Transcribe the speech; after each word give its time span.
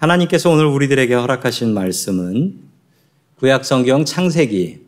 하나님께서 0.00 0.48
오늘 0.48 0.64
우리들에게 0.64 1.12
허락하신 1.12 1.74
말씀은 1.74 2.58
구약 3.36 3.66
성경 3.66 4.06
창세기 4.06 4.78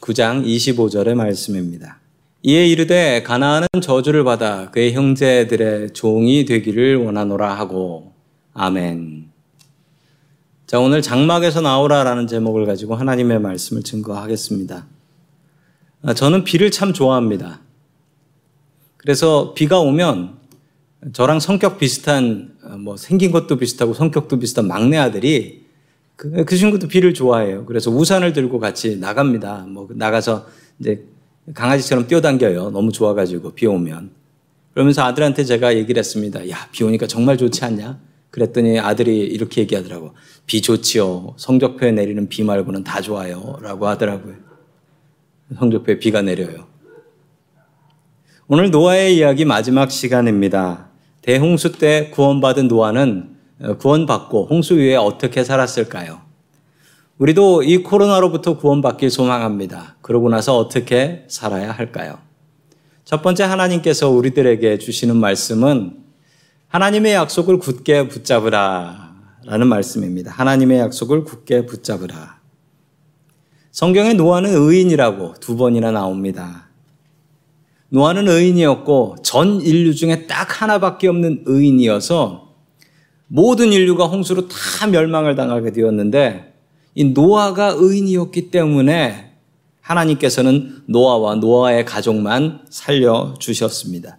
9장 0.00 0.46
25절의 0.46 1.16
말씀입니다. 1.16 1.98
이에 2.44 2.68
이르되 2.68 3.24
가나안은 3.24 3.66
저주를 3.82 4.22
받아 4.22 4.70
그의 4.70 4.92
형제들의 4.92 5.90
종이 5.92 6.44
되기를 6.44 6.98
원하노라 6.98 7.52
하고 7.52 8.12
아멘. 8.54 9.30
자, 10.68 10.78
오늘 10.78 11.02
장막에서 11.02 11.62
나오라라는 11.62 12.28
제목을 12.28 12.64
가지고 12.64 12.94
하나님의 12.94 13.40
말씀을 13.40 13.82
증거하겠습니다. 13.82 14.86
아, 16.02 16.14
저는 16.14 16.44
비를 16.44 16.70
참 16.70 16.92
좋아합니다. 16.92 17.60
그래서 18.98 19.52
비가 19.52 19.80
오면 19.80 20.38
저랑 21.12 21.40
성격 21.40 21.78
비슷한 21.78 22.52
어, 22.62 22.76
뭐 22.76 22.96
생긴 22.96 23.30
것도 23.30 23.56
비슷하고 23.56 23.94
성격도 23.94 24.38
비슷한 24.38 24.68
막내 24.68 24.98
아들이 24.98 25.64
그, 26.16 26.44
그 26.44 26.56
친구도 26.56 26.88
비를 26.88 27.14
좋아해요. 27.14 27.64
그래서 27.64 27.90
우산을 27.90 28.34
들고 28.34 28.58
같이 28.58 28.98
나갑니다. 28.98 29.64
뭐 29.68 29.88
나가서 29.90 30.46
이제 30.78 31.06
강아지처럼 31.54 32.06
뛰어당겨요. 32.06 32.70
너무 32.70 32.92
좋아가지고 32.92 33.52
비 33.54 33.66
오면. 33.66 34.10
그러면서 34.74 35.02
아들한테 35.02 35.44
제가 35.44 35.74
얘기를 35.76 35.98
했습니다. 35.98 36.48
야, 36.50 36.68
비 36.70 36.84
오니까 36.84 37.06
정말 37.06 37.38
좋지 37.38 37.64
않냐? 37.64 37.98
그랬더니 38.30 38.78
아들이 38.78 39.18
이렇게 39.20 39.62
얘기하더라고. 39.62 40.12
비 40.44 40.60
좋지요. 40.60 41.34
성적표에 41.38 41.92
내리는 41.92 42.28
비 42.28 42.44
말고는 42.44 42.84
다 42.84 43.00
좋아요. 43.00 43.58
라고 43.62 43.88
하더라고요. 43.88 44.34
성적표에 45.58 45.98
비가 45.98 46.20
내려요. 46.20 46.66
오늘 48.46 48.70
노아의 48.70 49.16
이야기 49.16 49.46
마지막 49.46 49.90
시간입니다. 49.90 50.89
대홍수 51.22 51.72
때 51.72 52.10
구원받은 52.10 52.68
노아는 52.68 53.36
어, 53.62 53.76
구원받고 53.76 54.46
홍수 54.50 54.76
위에 54.76 54.96
어떻게 54.96 55.44
살았을까요? 55.44 56.20
우리도 57.18 57.62
이 57.62 57.82
코로나로부터 57.82 58.56
구원받길 58.56 59.10
소망합니다. 59.10 59.96
그러고 60.00 60.30
나서 60.30 60.56
어떻게 60.56 61.24
살아야 61.28 61.70
할까요? 61.70 62.18
첫 63.04 63.20
번째 63.22 63.44
하나님께서 63.44 64.08
우리들에게 64.08 64.78
주시는 64.78 65.16
말씀은 65.16 65.98
하나님의 66.68 67.14
약속을 67.14 67.58
굳게 67.58 68.08
붙잡으라 68.08 69.14
라는 69.44 69.66
말씀입니다. 69.66 70.30
하나님의 70.30 70.78
약속을 70.78 71.24
굳게 71.24 71.66
붙잡으라. 71.66 72.38
성경에 73.72 74.14
노아는 74.14 74.50
의인이라고 74.54 75.34
두 75.40 75.56
번이나 75.56 75.90
나옵니다. 75.90 76.69
노아는 77.90 78.28
의인이었고 78.28 79.16
전 79.22 79.60
인류 79.60 79.94
중에 79.94 80.26
딱 80.26 80.62
하나밖에 80.62 81.08
없는 81.08 81.42
의인이어서 81.46 82.54
모든 83.26 83.72
인류가 83.72 84.06
홍수로 84.06 84.48
다 84.48 84.86
멸망을 84.86 85.34
당하게 85.34 85.72
되었는데 85.72 86.54
이 86.94 87.04
노아가 87.04 87.74
의인이었기 87.76 88.50
때문에 88.50 89.32
하나님께서는 89.80 90.82
노아와 90.86 91.36
노아의 91.36 91.84
가족만 91.84 92.60
살려 92.70 93.34
주셨습니다. 93.38 94.18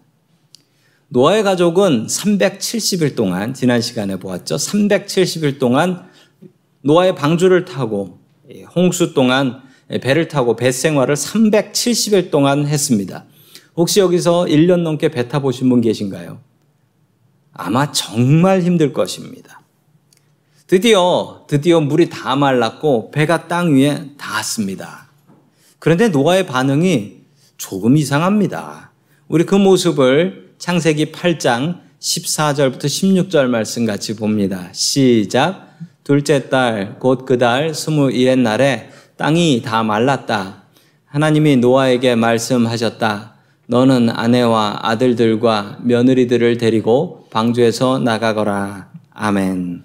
노아의 1.09 1.44
가족은 1.44 2.08
370일 2.08 3.16
동안 3.16 3.53
지난 3.53 3.81
시간에 3.81 4.17
보았죠. 4.17 4.55
370일 4.55 5.59
동안 5.59 6.08
노아의 6.81 7.16
방주를 7.16 7.66
타고 7.66 8.19
홍수 8.75 9.14
동안 9.14 9.61
배를 10.02 10.27
타고 10.30 10.55
배 10.55 10.72
생활을 10.72 11.16
370일 11.16 12.31
동안 12.31 12.66
했습니다. 12.66 13.25
혹시 13.75 14.00
여기서 14.00 14.45
1년 14.45 14.81
넘게 14.81 15.09
배 15.09 15.27
타보신 15.27 15.69
분 15.69 15.81
계신가요? 15.81 16.39
아마 17.53 17.91
정말 17.91 18.61
힘들 18.61 18.94
것입니다. 18.94 19.61
드디어, 20.67 21.45
드디어 21.47 21.81
물이 21.81 22.09
다 22.09 22.36
말랐고 22.36 23.11
배가 23.11 23.47
땅 23.47 23.75
위에 23.75 24.11
닿았습니다. 24.17 25.09
그런데 25.80 26.08
노아의 26.09 26.45
반응이 26.45 27.22
조금 27.58 27.97
이상합니다. 27.97 28.92
우리 29.27 29.45
그 29.45 29.55
모습을 29.55 30.53
창세기 30.59 31.11
8장 31.11 31.80
14절부터 31.99 32.86
16절 32.86 33.48
말씀 33.48 33.86
같이 33.86 34.15
봅니다. 34.15 34.70
시작. 34.71 35.70
둘째 36.03 36.49
달, 36.49 36.98
곧 36.99 37.26
그 37.26 37.38
달 37.38 37.73
스물일의 37.73 38.38
날에 38.38 38.89
땅이 39.17 39.61
다 39.64 39.83
말랐다. 39.83 40.64
하나님이 41.05 41.58
노아에게 41.58 42.15
말씀하셨다. 42.15 43.30
너는 43.71 44.09
아내와 44.09 44.80
아들들과 44.82 45.77
며느리들을 45.82 46.58
데리고 46.58 47.26
방주에서 47.30 47.99
나가거라. 47.99 48.92
아멘. 49.11 49.83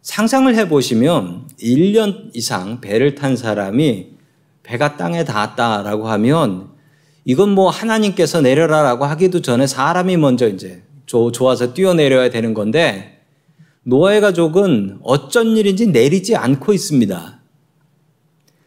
상상을 0.00 0.54
해보시면 0.54 1.48
1년 1.60 2.30
이상 2.32 2.80
배를 2.80 3.16
탄 3.16 3.36
사람이 3.36 4.06
배가 4.62 4.96
땅에 4.96 5.24
닿았다라고 5.24 6.06
하면 6.10 6.68
이건 7.24 7.50
뭐 7.50 7.70
하나님께서 7.70 8.40
내려라라고 8.40 9.04
하기도 9.06 9.42
전에 9.42 9.66
사람이 9.66 10.16
먼저 10.16 10.46
이제 10.46 10.84
좋아서 11.06 11.74
뛰어내려야 11.74 12.30
되는 12.30 12.54
건데 12.54 13.20
노아의 13.82 14.20
가족은 14.20 15.00
어쩐 15.02 15.56
일인지 15.56 15.88
내리지 15.88 16.36
않고 16.36 16.72
있습니다. 16.72 17.40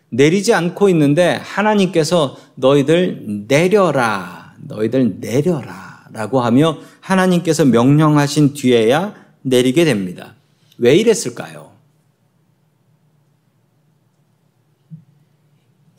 내리지 0.09 0.53
않고 0.53 0.89
있는데 0.89 1.39
하나님께서 1.41 2.37
너희들 2.55 3.45
내려라, 3.47 4.53
너희들 4.59 5.19
내려라 5.19 6.07
라고 6.13 6.41
하며 6.41 6.77
하나님께서 7.01 7.65
명령하신 7.65 8.53
뒤에야 8.53 9.13
내리게 9.41 9.85
됩니다. 9.85 10.35
왜 10.77 10.95
이랬을까요? 10.95 11.71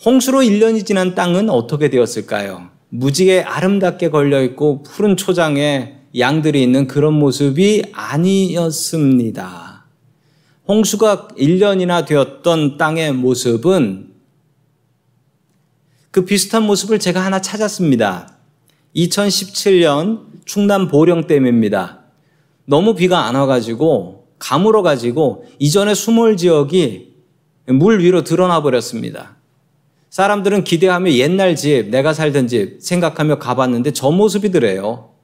홍수로 0.05 0.41
1년이 0.41 0.87
지난 0.87 1.15
땅은 1.15 1.51
어떻게 1.51 1.91
되었을까요? 1.91 2.69
무지개 2.91 3.41
아름답게 3.41 4.11
걸려있고 4.11 4.83
푸른 4.83 5.17
초장에 5.17 5.97
양들이 6.17 6.63
있는 6.63 6.87
그런 6.87 7.15
모습이 7.15 7.83
아니었습니다. 7.93 9.68
홍수가 10.69 11.29
1년이나 11.39 12.05
되었던 12.05 12.77
땅의 12.77 13.15
모습은 13.15 14.13
그 16.11 16.27
비슷한 16.27 16.65
모습을 16.65 16.99
제가 16.99 17.25
하나 17.25 17.41
찾았습니다. 17.41 18.35
2017년 18.95 20.27
충남 20.45 20.89
보령댐입니다. 20.89 22.01
너무 22.67 22.95
비가 22.95 23.25
안 23.25 23.35
와가지고 23.35 24.29
가물어가지고 24.39 25.47
이전에 25.59 25.95
수몰 25.95 26.37
지역이 26.37 27.15
물 27.69 28.01
위로 28.01 28.23
드러나 28.23 28.63
버렸습니다. 28.63 29.37
사람들은 30.11 30.65
기대하며 30.65 31.13
옛날 31.13 31.57
집, 31.57 31.89
내가 31.89 32.13
살던 32.13 32.47
집 32.47 32.79
생각하며 32.81 33.39
가봤는데 33.39 33.93
저 33.93 34.11
모습이더래요. 34.11 35.18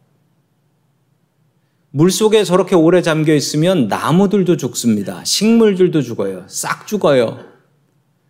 물 1.96 2.10
속에 2.10 2.42
저렇게 2.42 2.74
오래 2.74 3.02
잠겨 3.02 3.32
있으면 3.34 3.86
나무들도 3.86 4.56
죽습니다. 4.56 5.22
식물들도 5.22 6.02
죽어요. 6.02 6.42
싹 6.48 6.88
죽어요. 6.88 7.38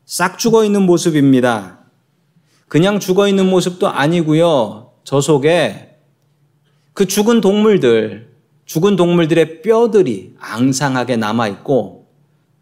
싹 0.04 0.38
죽어 0.38 0.66
있는 0.66 0.82
모습입니다. 0.82 1.78
그냥 2.68 3.00
죽어 3.00 3.26
있는 3.26 3.48
모습도 3.48 3.88
아니고요. 3.88 4.90
저 5.02 5.22
속에 5.22 5.96
그 6.92 7.06
죽은 7.06 7.40
동물들, 7.40 8.34
죽은 8.66 8.96
동물들의 8.96 9.62
뼈들이 9.62 10.34
앙상하게 10.40 11.16
남아 11.16 11.48
있고 11.48 12.08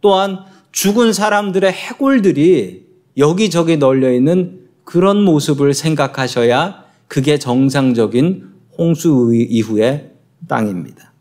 또한 0.01 0.39
죽은 0.71 1.13
사람들의 1.13 1.73
해골들이 1.73 2.87
여기저기 3.17 3.77
널려 3.77 4.13
있는 4.13 4.69
그런 4.85 5.21
모습을 5.25 5.75
생각하셔야 5.75 6.85
그게 7.09 7.41
정상적인 7.41 8.53
홍수 8.79 9.33
이후의 9.35 10.12
땅입니다. 10.53 11.15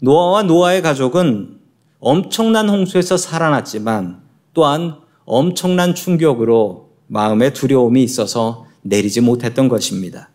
노아와 0.00 0.44
노아의 0.44 0.80
가족은 0.80 1.58
엄청난 2.00 2.70
홍수에서 2.70 3.18
살아났지만 3.18 4.22
또한 4.54 4.96
엄청난 5.26 5.94
충격으로 5.94 6.88
마음에 7.06 7.52
두려움이 7.52 8.02
있어서 8.02 8.64
내리지 8.80 9.20
못했던 9.20 9.68
것입니다. 9.68 10.30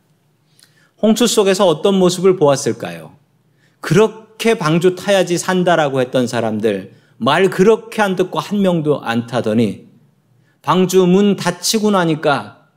홍수 1.02 1.26
속에서 1.26 1.66
어떤 1.66 1.96
모습을 1.96 2.36
보았을까요? 2.36 3.14
그렇게 3.82 4.56
방주 4.56 4.96
타야지 4.96 5.40
산다라고 5.40 6.00
했던 6.00 6.28
사람들 6.28 6.94
말 7.18 7.50
그렇게 7.50 8.04
안 8.04 8.16
듣고 8.16 8.40
한 8.40 8.62
명도 8.62 9.02
안 9.02 9.26
타더니 9.26 9.88
방주 10.62 11.08
문 11.08 11.36
닫히고 11.36 11.90
나니까 11.90 12.68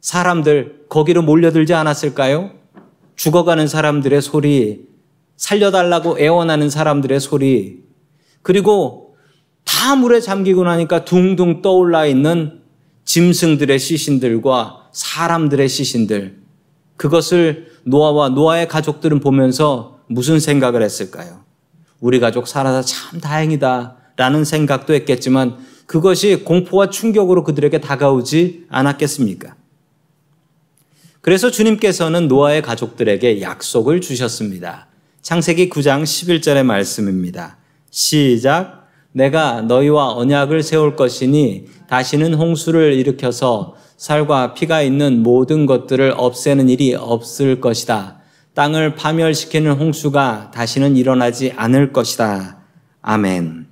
사람들 0.00 0.86
거기로 0.88 1.20
몰려들지 1.20 1.74
않았을까요? 1.74 2.59
죽어가는 3.20 3.66
사람들의 3.66 4.22
소리, 4.22 4.86
살려달라고 5.36 6.18
애원하는 6.18 6.70
사람들의 6.70 7.20
소리, 7.20 7.82
그리고 8.40 9.14
다 9.62 9.94
물에 9.94 10.20
잠기고 10.22 10.64
나니까 10.64 11.04
둥둥 11.04 11.60
떠올라 11.60 12.06
있는 12.06 12.62
짐승들의 13.04 13.78
시신들과 13.78 14.88
사람들의 14.92 15.68
시신들, 15.68 16.40
그것을 16.96 17.66
노아와 17.84 18.30
노아의 18.30 18.68
가족들은 18.68 19.20
보면서 19.20 19.98
무슨 20.06 20.40
생각을 20.40 20.82
했을까요? 20.82 21.40
우리 22.00 22.20
가족 22.20 22.48
살아서 22.48 22.80
참 22.80 23.20
다행이다. 23.20 23.96
라는 24.16 24.46
생각도 24.46 24.94
했겠지만 24.94 25.58
그것이 25.84 26.36
공포와 26.36 26.88
충격으로 26.88 27.44
그들에게 27.44 27.82
다가오지 27.82 28.64
않았겠습니까? 28.70 29.56
그래서 31.20 31.50
주님께서는 31.50 32.28
노아의 32.28 32.62
가족들에게 32.62 33.42
약속을 33.42 34.00
주셨습니다. 34.00 34.88
창세기 35.20 35.68
9장 35.68 36.02
11절의 36.02 36.62
말씀입니다. 36.64 37.58
시작. 37.90 38.88
내가 39.12 39.60
너희와 39.60 40.14
언약을 40.14 40.62
세울 40.62 40.96
것이니 40.96 41.66
다시는 41.88 42.34
홍수를 42.34 42.94
일으켜서 42.94 43.74
살과 43.98 44.54
피가 44.54 44.80
있는 44.80 45.22
모든 45.22 45.66
것들을 45.66 46.14
없애는 46.16 46.70
일이 46.70 46.94
없을 46.94 47.60
것이다. 47.60 48.20
땅을 48.54 48.94
파멸시키는 48.94 49.72
홍수가 49.72 50.52
다시는 50.54 50.96
일어나지 50.96 51.52
않을 51.54 51.92
것이다. 51.92 52.62
아멘. 53.02 53.66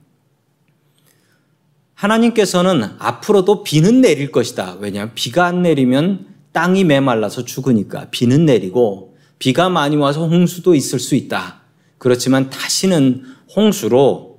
하나님께서는 1.95 2.91
앞으로도 2.99 3.65
비는 3.65 4.03
내릴 4.03 4.31
것이다. 4.31 4.77
왜냐하면 4.81 5.13
비가 5.15 5.47
안 5.47 5.63
내리면 5.63 6.27
땅이 6.53 6.85
메말라서 6.85 7.45
죽으니까 7.45 8.09
비는 8.11 8.47
내리고 8.47 9.17
비가 9.39 9.69
많이 9.69 9.97
와서 9.97 10.27
홍수도 10.27 10.75
있을 10.75 10.99
수 10.99 11.15
있다. 11.15 11.63
그렇지만 11.99 12.51
다시는 12.51 13.23
홍수로 13.55 14.39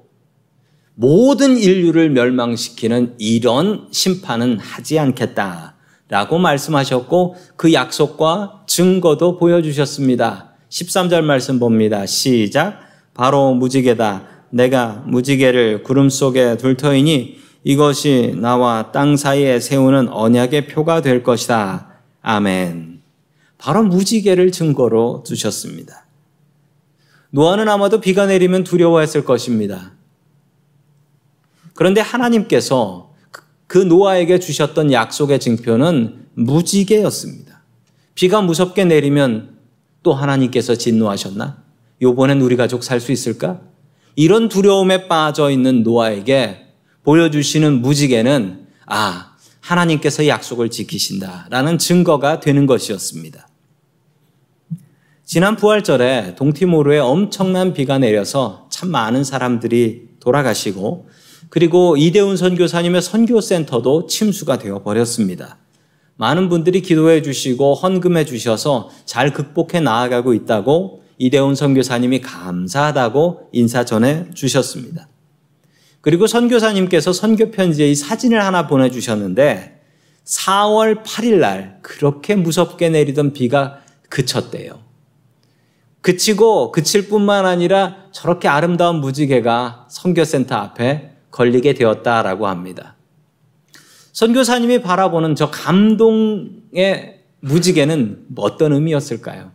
모든 0.95 1.57
인류를 1.57 2.09
멸망시키는 2.09 3.15
이런 3.19 3.87
심판은 3.91 4.59
하지 4.59 4.99
않겠다. 4.99 5.75
라고 6.09 6.39
말씀하셨고 6.39 7.35
그 7.55 7.71
약속과 7.71 8.63
증거도 8.67 9.37
보여주셨습니다. 9.37 10.55
13절 10.69 11.21
말씀 11.21 11.59
봅니다. 11.59 12.05
시작. 12.05 12.79
바로 13.13 13.53
무지개다. 13.53 14.25
내가 14.49 15.03
무지개를 15.05 15.83
구름 15.83 16.09
속에 16.09 16.57
둘 16.57 16.75
터이니 16.75 17.37
이것이 17.63 18.33
나와 18.37 18.91
땅 18.91 19.15
사이에 19.15 19.59
세우는 19.59 20.09
언약의 20.09 20.67
표가 20.67 21.01
될 21.01 21.23
것이다. 21.23 21.88
아멘. 22.21 23.01
바로 23.57 23.83
무지개를 23.83 24.51
증거로 24.51 25.23
두셨습니다. 25.25 26.05
노아는 27.31 27.69
아마도 27.69 28.01
비가 28.01 28.25
내리면 28.25 28.63
두려워했을 28.63 29.23
것입니다. 29.23 29.93
그런데 31.75 32.01
하나님께서 32.01 33.13
그 33.67 33.77
노아에게 33.77 34.39
주셨던 34.39 34.91
약속의 34.91 35.39
증표는 35.39 36.25
무지개였습니다. 36.33 37.61
비가 38.15 38.41
무섭게 38.41 38.85
내리면 38.85 39.57
또 40.01 40.13
하나님께서 40.13 40.75
진노하셨나? 40.75 41.63
요번엔 42.01 42.41
우리 42.41 42.55
가족 42.55 42.83
살 42.83 42.99
수 42.99 43.11
있을까? 43.11 43.61
이런 44.15 44.49
두려움에 44.49 45.07
빠져 45.07 45.49
있는 45.51 45.83
노아에게 45.83 46.65
보여주시는 47.03 47.81
무지개는 47.81 48.67
아, 48.87 49.28
하나님께서 49.61 50.27
약속을 50.27 50.69
지키신다라는 50.69 51.77
증거가 51.77 52.39
되는 52.39 52.65
것이었습니다. 52.65 53.47
지난 55.25 55.55
부활절에 55.55 56.35
동티모르에 56.35 56.97
엄청난 56.97 57.73
비가 57.73 57.99
내려서 57.99 58.67
참 58.71 58.89
많은 58.89 59.23
사람들이 59.23 60.09
돌아가시고 60.19 61.07
그리고 61.49 61.97
이대훈 61.97 62.35
선교사님의 62.35 63.01
선교센터도 63.01 64.07
침수가 64.07 64.57
되어 64.57 64.81
버렸습니다. 64.81 65.57
많은 66.15 66.49
분들이 66.49 66.81
기도해 66.81 67.21
주시고 67.21 67.75
헌금해 67.75 68.25
주셔서 68.25 68.89
잘 69.05 69.31
극복해 69.31 69.79
나아가고 69.79 70.33
있다고 70.33 71.03
이대훈 71.17 71.55
선교사님이 71.55 72.21
감사하다고 72.21 73.49
인사 73.51 73.85
전해 73.85 74.25
주셨습니다. 74.33 75.07
그리고 76.09 76.25
선교사님께서 76.25 77.13
선교 77.13 77.51
편지에 77.51 77.87
이 77.87 77.93
사진을 77.93 78.43
하나 78.43 78.65
보내주셨는데 78.65 79.79
4월 80.25 81.03
8일 81.03 81.35
날 81.35 81.77
그렇게 81.83 82.35
무섭게 82.35 82.89
내리던 82.89 83.31
비가 83.33 83.81
그쳤대요. 84.09 84.79
그치고 86.01 86.71
그칠 86.71 87.09
뿐만 87.09 87.45
아니라 87.45 88.07
저렇게 88.11 88.47
아름다운 88.47 89.01
무지개가 89.01 89.85
선교센터 89.91 90.55
앞에 90.55 91.11
걸리게 91.29 91.75
되었다라고 91.75 92.47
합니다. 92.47 92.95
선교사님이 94.11 94.81
바라보는 94.81 95.35
저 95.35 95.51
감동의 95.51 97.19
무지개는 97.41 98.29
어떤 98.35 98.73
의미였을까요? 98.73 99.51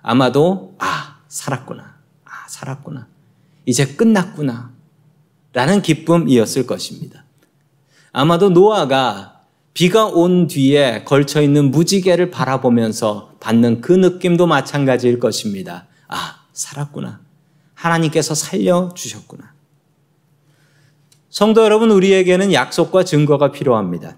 아마도 0.00 0.76
아 0.78 1.16
살았구나, 1.26 1.96
아 2.24 2.30
살았구나, 2.46 3.08
이제 3.66 3.84
끝났구나, 3.96 4.73
라는 5.54 5.80
기쁨이었을 5.80 6.66
것입니다. 6.66 7.24
아마도 8.12 8.50
노아가 8.50 9.40
비가 9.72 10.06
온 10.06 10.46
뒤에 10.46 11.04
걸쳐 11.04 11.40
있는 11.40 11.70
무지개를 11.70 12.30
바라보면서 12.30 13.32
받는 13.40 13.80
그 13.80 13.92
느낌도 13.92 14.46
마찬가지일 14.46 15.18
것입니다. 15.18 15.86
아, 16.08 16.44
살았구나. 16.52 17.20
하나님께서 17.74 18.34
살려주셨구나. 18.34 19.52
성도 21.30 21.64
여러분, 21.64 21.90
우리에게는 21.90 22.52
약속과 22.52 23.04
증거가 23.04 23.50
필요합니다. 23.50 24.16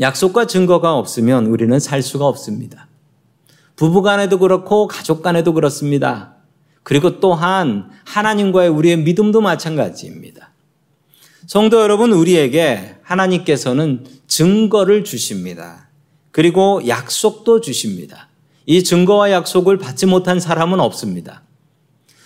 약속과 0.00 0.46
증거가 0.46 0.96
없으면 0.96 1.46
우리는 1.46 1.78
살 1.80 2.02
수가 2.02 2.26
없습니다. 2.26 2.88
부부 3.76 4.02
간에도 4.02 4.38
그렇고 4.38 4.86
가족 4.86 5.22
간에도 5.22 5.52
그렇습니다. 5.52 6.33
그리고 6.84 7.18
또한 7.18 7.90
하나님과의 8.04 8.68
우리의 8.68 8.98
믿음도 8.98 9.40
마찬가지입니다. 9.40 10.52
성도 11.46 11.80
여러분, 11.80 12.12
우리에게 12.12 12.96
하나님께서는 13.02 14.04
증거를 14.28 15.02
주십니다. 15.02 15.88
그리고 16.30 16.86
약속도 16.86 17.60
주십니다. 17.60 18.28
이 18.66 18.84
증거와 18.84 19.30
약속을 19.30 19.78
받지 19.78 20.06
못한 20.06 20.40
사람은 20.40 20.78
없습니다. 20.80 21.42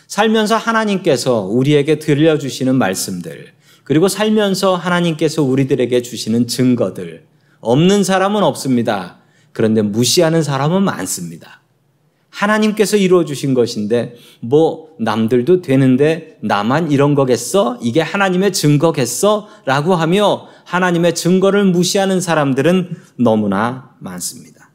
살면서 0.06 0.56
하나님께서 0.56 1.42
우리에게 1.42 1.98
들려주시는 1.98 2.74
말씀들, 2.74 3.52
그리고 3.84 4.08
살면서 4.08 4.76
하나님께서 4.76 5.42
우리들에게 5.42 6.02
주시는 6.02 6.46
증거들, 6.46 7.26
없는 7.60 8.04
사람은 8.04 8.42
없습니다. 8.42 9.18
그런데 9.52 9.82
무시하는 9.82 10.42
사람은 10.42 10.82
많습니다. 10.82 11.62
하나님께서 12.38 12.96
이루어 12.96 13.24
주신 13.24 13.52
것인데 13.52 14.14
뭐 14.40 14.90
남들도 15.00 15.60
되는데 15.60 16.38
나만 16.40 16.92
이런 16.92 17.16
거겠어? 17.16 17.78
이게 17.82 18.00
하나님의 18.00 18.52
증거겠어? 18.52 19.48
라고 19.64 19.96
하며 19.96 20.46
하나님의 20.64 21.16
증거를 21.16 21.64
무시하는 21.64 22.20
사람들은 22.20 22.96
너무나 23.16 23.90
많습니다. 23.98 24.70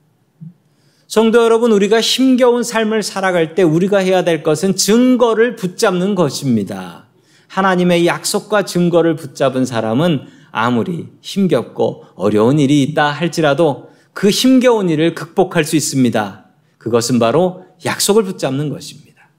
성도 1.07 1.43
여러분, 1.43 1.71
우리가 1.71 2.01
힘겨운 2.01 2.63
삶을 2.63 3.01
살아갈 3.01 3.55
때 3.55 3.63
우리가 3.63 3.99
해야 3.99 4.23
될 4.23 4.43
것은 4.43 4.75
증거를 4.75 5.55
붙잡는 5.55 6.15
것입니다. 6.15 7.05
하나님의 7.47 8.07
약속과 8.07 8.65
증거를 8.65 9.15
붙잡은 9.15 9.65
사람은 9.65 10.21
아무리 10.51 11.07
힘겹고 11.21 12.05
어려운 12.15 12.59
일이 12.59 12.83
있다 12.83 13.11
할지라도 13.11 13.89
그 14.11 14.29
힘겨운 14.29 14.89
일을 14.89 15.13
극복할 15.13 15.63
수 15.63 15.75
있습니다. 15.75 16.42
그것은 16.83 17.17
바로 17.17 17.65
약속을 17.85 18.23
붙잡는 18.23 18.69
것입니다. 18.69 19.29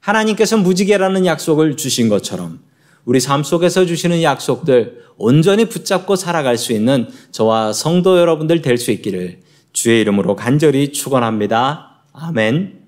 하나님께서 0.00 0.56
무지개라는 0.56 1.26
약속을 1.26 1.76
주신 1.76 2.08
것처럼 2.08 2.60
우리 3.04 3.20
삶 3.20 3.42
속에서 3.42 3.84
주시는 3.84 4.22
약속들 4.22 5.04
온전히 5.18 5.66
붙잡고 5.66 6.16
살아갈 6.16 6.56
수 6.56 6.72
있는 6.72 7.08
저와 7.30 7.74
성도 7.74 8.18
여러분들 8.18 8.62
될 8.62 8.78
수 8.78 8.90
있기를 8.90 9.40
주의 9.74 10.00
이름으로 10.00 10.34
간절히 10.34 10.92
축원합니다. 10.92 12.04
아멘. 12.14 12.84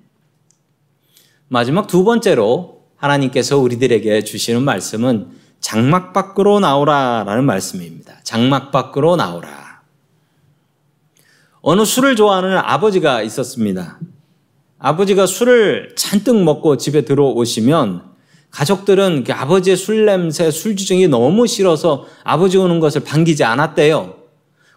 마지막 1.49 1.87
두 1.87 2.05
번째로 2.05 2.85
하나님께서 2.97 3.59
우리들에게 3.59 4.25
주시는 4.25 4.63
말씀은 4.63 5.29
장막 5.61 6.15
밖으로 6.15 6.59
나오라라는 6.59 7.45
말씀입니다. 7.45 8.15
장막 8.25 8.73
밖으로 8.73 9.17
나오라. 9.17 9.62
어느 11.63 11.85
술을 11.85 12.17
좋아하는 12.17 12.57
아버지가 12.59 13.23
있었습니다. 13.23 13.99
아버지가 14.79 15.27
술을 15.27 15.95
잔뜩 15.97 16.43
먹고 16.43 16.77
집에 16.77 17.03
들어오시면 17.03 18.03
가족들은 18.51 19.25
그 19.25 19.33
아버지의 19.33 19.77
술 19.77 20.05
냄새, 20.05 20.51
술 20.51 20.77
주정이 20.77 21.09
너무 21.09 21.47
싫어서 21.47 22.05
아버지 22.25 22.59
오는 22.59 22.81
것을 22.81 23.03
반기지 23.05 23.45
않았대요. 23.45 24.17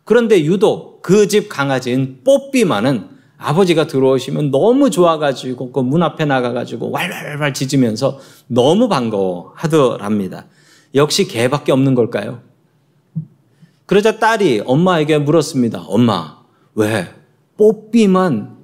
그런데 0.04 0.44
유독 0.46 1.02
그 1.02 1.28
집 1.28 1.50
강아지인 1.50 2.22
뽀삐만은 2.24 3.10
아버지가 3.38 3.88
들어오시면 3.88 4.52
너무 4.52 4.90
좋아가지고 4.90 5.72
그 5.72 5.82
문 5.82 6.04
앞에 6.04 6.26
나가가지고 6.26 6.92
왈왈왈 6.92 7.54
짖으면서 7.54 8.20
너무 8.48 8.88
반가워 8.88 9.52
하더랍니다. 9.56 10.46
역시 10.94 11.28
개밖에 11.28 11.72
없는 11.72 11.96
걸까요? 11.96 12.42
그러자 13.88 14.20
딸이 14.20 14.64
엄마에게 14.66 15.18
물었습니다. 15.18 15.82
엄마, 15.88 16.35
왜? 16.76 17.08
뽀삐만 17.58 18.58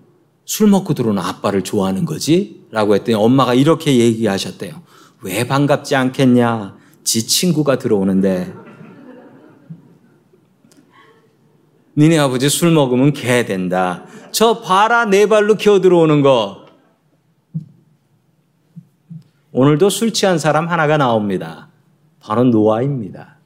술 0.46 0.68
먹고 0.68 0.94
들어오는 0.94 1.22
아빠를 1.22 1.64
좋아하는 1.64 2.06
거지? 2.06 2.66
라고 2.72 2.94
했더니 2.96 3.16
엄마가 3.16 3.54
이렇게 3.54 3.98
얘기하셨대요. 3.98 4.82
왜 5.22 5.48
반갑지 5.48 5.96
않겠냐? 5.96 6.78
지 7.04 7.28
친구가 7.28 7.78
들어오는데. 7.78 8.54
니네 11.98 12.18
아버지 12.20 12.50
술 12.50 12.72
먹으면 12.72 13.14
개 13.14 13.46
된다. 13.46 14.06
저 14.32 14.62
봐라 14.62 15.06
네 15.06 15.26
발로 15.26 15.56
기어 15.56 15.80
들어오는 15.82 16.22
거. 16.22 16.66
오늘도 19.52 19.90
술 19.90 20.14
취한 20.14 20.38
사람 20.38 20.68
하나가 20.70 20.98
나옵니다. 20.98 21.70
바로 22.20 22.44
노아입니다. 22.46 23.38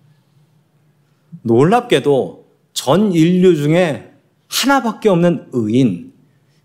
놀랍게도 1.41 2.45
전 2.74 3.12
인류 3.13 3.55
중에 3.55 4.14
하나밖에 4.55 5.09
없는 5.09 5.50
의인, 5.51 6.13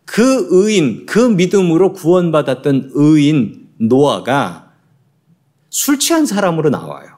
그 0.05 0.47
의인, 0.51 1.07
그 1.07 1.19
믿음으로 1.19 1.93
구원받았던 1.93 2.91
의인 2.95 3.69
노아가 3.79 4.73
술 5.71 5.99
취한 5.99 6.25
사람으로 6.25 6.71
나와요. 6.71 7.09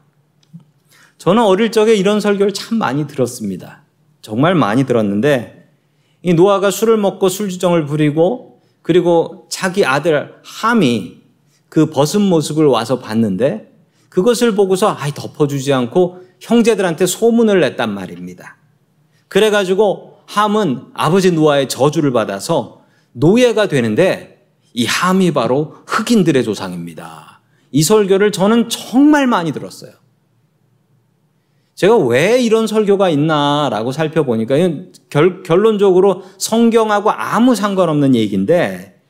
저는 1.18 1.42
어릴 1.42 1.70
적에 1.72 1.94
이런 1.94 2.20
설교를 2.20 2.54
참 2.54 2.78
많이 2.78 3.06
들었습니다. 3.06 3.82
정말 4.22 4.54
많이 4.54 4.84
들었는데 4.84 5.68
이 6.22 6.34
노아가 6.34 6.70
술을 6.70 6.96
먹고 6.96 7.28
술주정을 7.28 7.86
부리고 7.86 8.62
그리고 8.80 9.46
자기 9.50 9.84
아들 9.84 10.34
함이 10.44 11.18
그 11.68 11.90
벗은 11.90 12.22
모습을 12.22 12.66
와서 12.66 12.98
봤는데 12.98 13.72
그것을 14.08 14.54
보고서 14.54 14.88
아이 14.88 15.12
덮어주지 15.12 15.72
않고 15.72 16.22
형제들한테 16.40 17.06
소문을 17.06 17.60
냈단 17.60 17.92
말입니다. 17.92 18.56
그래가지고 19.28 20.11
함은 20.26 20.86
아버지 20.94 21.32
노아의 21.32 21.68
저주를 21.68 22.12
받아서 22.12 22.82
노예가 23.12 23.68
되는데 23.68 24.46
이 24.74 24.86
함이 24.86 25.32
바로 25.32 25.74
흑인들의 25.86 26.42
조상입니다. 26.44 27.40
이 27.70 27.82
설교를 27.82 28.32
저는 28.32 28.68
정말 28.68 29.26
많이 29.26 29.52
들었어요. 29.52 29.92
제가 31.74 31.96
왜 31.96 32.40
이런 32.40 32.66
설교가 32.66 33.08
있나라고 33.10 33.92
살펴보니까 33.92 34.56
결, 35.10 35.42
결론적으로 35.42 36.22
성경하고 36.38 37.10
아무 37.10 37.54
상관없는 37.54 38.14
얘기인데 38.14 39.00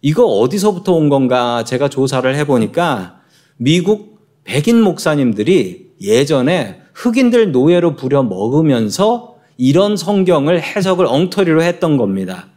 이거 0.00 0.26
어디서부터 0.26 0.92
온 0.92 1.08
건가 1.08 1.64
제가 1.64 1.88
조사를 1.88 2.32
해보니까 2.36 3.20
미국 3.56 4.20
백인 4.44 4.80
목사님들이 4.82 5.92
예전에 6.00 6.82
흑인들 6.92 7.52
노예로 7.52 7.96
부려 7.96 8.22
먹으면서 8.22 9.33
이런 9.56 9.96
성경을 9.96 10.62
해석을 10.62 11.06
엉터리로 11.06 11.62
했던 11.62 11.96
겁니다. 11.96 12.48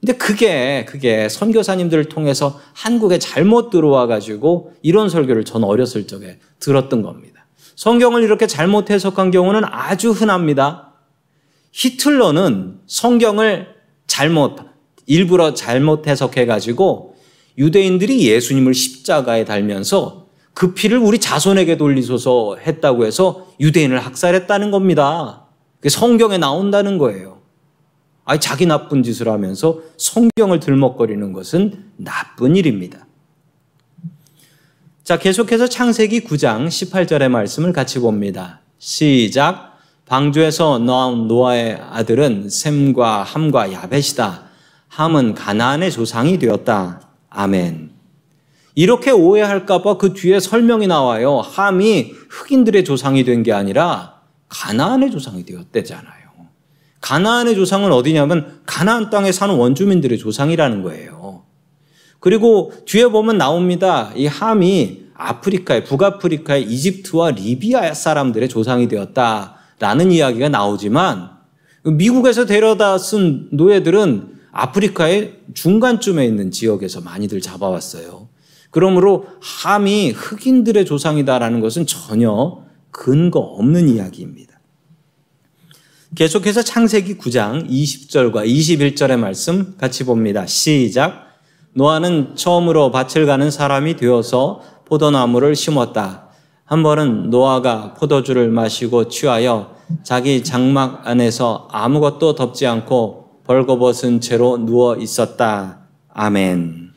근데 0.00 0.14
그게, 0.14 0.86
그게 0.88 1.28
선교사님들을 1.28 2.06
통해서 2.06 2.58
한국에 2.72 3.18
잘못 3.18 3.68
들어와 3.70 4.06
가지고 4.06 4.72
이런 4.82 5.10
설교를 5.10 5.44
전 5.44 5.62
어렸을 5.62 6.06
적에 6.06 6.38
들었던 6.58 7.02
겁니다. 7.02 7.46
성경을 7.76 8.22
이렇게 8.22 8.46
잘못 8.46 8.90
해석한 8.90 9.30
경우는 9.30 9.62
아주 9.64 10.10
흔합니다. 10.10 10.94
히틀러는 11.72 12.80
성경을 12.86 13.68
잘못, 14.06 14.56
일부러 15.06 15.54
잘못 15.54 16.06
해석해 16.06 16.46
가지고 16.46 17.16
유대인들이 17.58 18.26
예수님을 18.26 18.72
십자가에 18.72 19.44
달면서 19.44 20.28
그 20.54 20.74
피를 20.74 20.98
우리 20.98 21.18
자손에게 21.18 21.76
돌리소서 21.76 22.56
했다고 22.56 23.04
해서 23.06 23.48
유대인을 23.60 23.98
학살했다는 24.00 24.70
겁니다. 24.70 25.46
성경에 25.88 26.38
나온다는 26.38 26.98
거예요. 26.98 27.38
아니, 28.24 28.38
자기 28.38 28.66
나쁜 28.66 29.02
짓을 29.02 29.28
하면서 29.28 29.80
성경을 29.96 30.60
들먹거리는 30.60 31.32
것은 31.32 31.84
나쁜 31.96 32.54
일입니다. 32.56 33.06
자, 35.02 35.18
계속해서 35.18 35.66
창세기 35.68 36.24
9장 36.24 36.68
18절의 36.68 37.28
말씀을 37.28 37.72
같이 37.72 37.98
봅니다. 37.98 38.60
시작. 38.78 39.78
방주에서 40.06 40.78
나온 40.78 41.26
노아의 41.28 41.80
아들은 41.90 42.48
셈과 42.50 43.22
함과 43.22 43.72
야벳이다. 43.72 44.42
함은 44.88 45.34
가나안의 45.34 45.90
조상이 45.90 46.38
되었다. 46.38 47.08
아멘. 47.30 47.90
이렇게 48.74 49.10
오해할까봐 49.10 49.98
그 49.98 50.14
뒤에 50.14 50.40
설명이 50.40 50.86
나와요. 50.86 51.38
함이 51.38 52.12
흑인들의 52.28 52.84
조상이 52.84 53.24
된 53.24 53.42
게 53.42 53.52
아니라 53.52 54.19
가나안의 54.50 55.10
조상이 55.10 55.44
되었대잖아요. 55.46 56.20
가나안의 57.00 57.54
조상은 57.54 57.92
어디냐면 57.92 58.60
가나안 58.66 59.08
땅에 59.08 59.32
사는 59.32 59.54
원주민들의 59.54 60.18
조상이라는 60.18 60.82
거예요. 60.82 61.44
그리고 62.18 62.72
뒤에 62.84 63.06
보면 63.06 63.38
나옵니다. 63.38 64.12
이 64.14 64.26
함이 64.26 65.06
아프리카의 65.14 65.84
북아프리카의 65.84 66.64
이집트와 66.64 67.32
리비아 67.32 67.94
사람들의 67.94 68.48
조상이 68.48 68.88
되었다라는 68.88 70.12
이야기가 70.12 70.50
나오지만 70.50 71.30
미국에서 71.84 72.44
데려다 72.44 72.98
쓴 72.98 73.48
노예들은 73.52 74.40
아프리카의 74.52 75.40
중간쯤에 75.54 76.26
있는 76.26 76.50
지역에서 76.50 77.00
많이들 77.00 77.40
잡아왔어요. 77.40 78.28
그러므로 78.70 79.26
함이 79.40 80.10
흑인들의 80.10 80.84
조상이다라는 80.84 81.60
것은 81.60 81.86
전혀 81.86 82.62
근거 82.90 83.40
없는 83.40 83.88
이야기입니다. 83.88 84.60
계속해서 86.14 86.62
창세기 86.62 87.18
9장 87.18 87.68
20절과 87.68 88.46
21절의 88.46 89.18
말씀 89.18 89.76
같이 89.78 90.04
봅니다. 90.04 90.44
시작. 90.46 91.28
노아는 91.74 92.34
처음으로 92.34 92.90
밭을 92.90 93.26
가는 93.26 93.50
사람이 93.50 93.96
되어서 93.96 94.60
포도나무를 94.86 95.54
심었다. 95.54 96.30
한 96.64 96.82
번은 96.82 97.30
노아가 97.30 97.94
포도주를 97.94 98.50
마시고 98.50 99.08
취하여 99.08 99.76
자기 100.02 100.42
장막 100.42 101.06
안에서 101.06 101.68
아무것도 101.70 102.34
덮지 102.34 102.66
않고 102.66 103.42
벌거벗은 103.44 104.20
채로 104.20 104.58
누워 104.58 104.96
있었다. 104.96 105.80
아멘. 106.08 106.90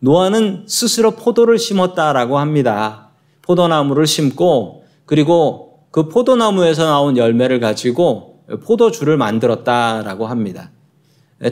노아는 0.00 0.64
스스로 0.68 1.12
포도를 1.12 1.58
심었다라고 1.58 2.38
합니다. 2.38 3.05
포도나무를 3.46 4.06
심고 4.06 4.84
그리고 5.04 5.84
그 5.90 6.08
포도나무에서 6.08 6.84
나온 6.84 7.16
열매를 7.16 7.60
가지고 7.60 8.40
포도주를 8.64 9.16
만들었다라고 9.16 10.26
합니다. 10.26 10.70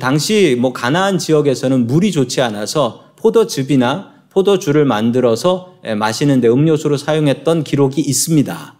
당시 0.00 0.56
뭐 0.60 0.72
가나안 0.72 1.18
지역에서는 1.18 1.86
물이 1.86 2.12
좋지 2.12 2.40
않아서 2.42 3.04
포도즙이나 3.16 4.12
포도주를 4.30 4.84
만들어서 4.84 5.74
마시는데 5.96 6.48
음료수로 6.48 6.96
사용했던 6.96 7.64
기록이 7.64 8.00
있습니다. 8.00 8.74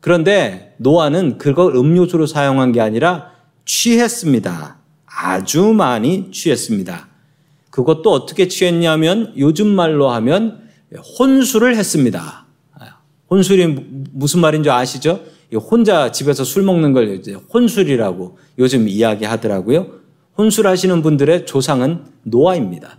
그런데 0.00 0.74
노아는 0.78 1.38
그걸 1.38 1.74
음료수로 1.74 2.26
사용한 2.26 2.72
게 2.72 2.80
아니라 2.80 3.32
취했습니다. 3.64 4.76
아주 5.06 5.64
많이 5.72 6.30
취했습니다. 6.30 7.08
그것도 7.70 8.12
어떻게 8.12 8.48
취했냐면 8.48 9.32
요즘 9.38 9.66
말로 9.66 10.10
하면 10.10 10.65
혼술을 10.96 11.76
했습니다. 11.76 12.46
혼술이 13.30 13.86
무슨 14.12 14.40
말인지 14.40 14.70
아시죠? 14.70 15.20
혼자 15.54 16.12
집에서 16.12 16.44
술 16.44 16.62
먹는 16.62 16.92
걸 16.92 17.14
이제 17.14 17.34
혼술이라고 17.34 18.38
요즘 18.58 18.88
이야기하더라고요. 18.88 19.88
혼술하시는 20.38 21.02
분들의 21.02 21.46
조상은 21.46 22.04
노아입니다. 22.24 22.98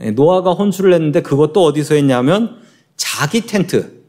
예, 0.00 0.10
노아가 0.12 0.52
혼술을 0.52 0.92
했는데 0.94 1.22
그것도 1.22 1.64
어디서 1.64 1.94
했냐면 1.96 2.58
자기 2.96 3.46
텐트, 3.46 4.02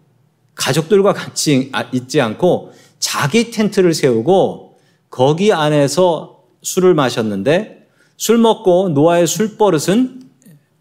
가족들과 0.55 1.13
같이 1.13 1.69
아, 1.71 1.85
있지 1.91 2.21
않고 2.21 2.73
자기 2.99 3.49
텐트를 3.49 3.93
세우고 3.93 4.77
거기 5.09 5.51
안에서 5.51 6.43
술을 6.61 6.93
마셨는데 6.93 7.87
술 8.17 8.37
먹고 8.37 8.89
노아의 8.89 9.25
술버릇은 9.25 10.21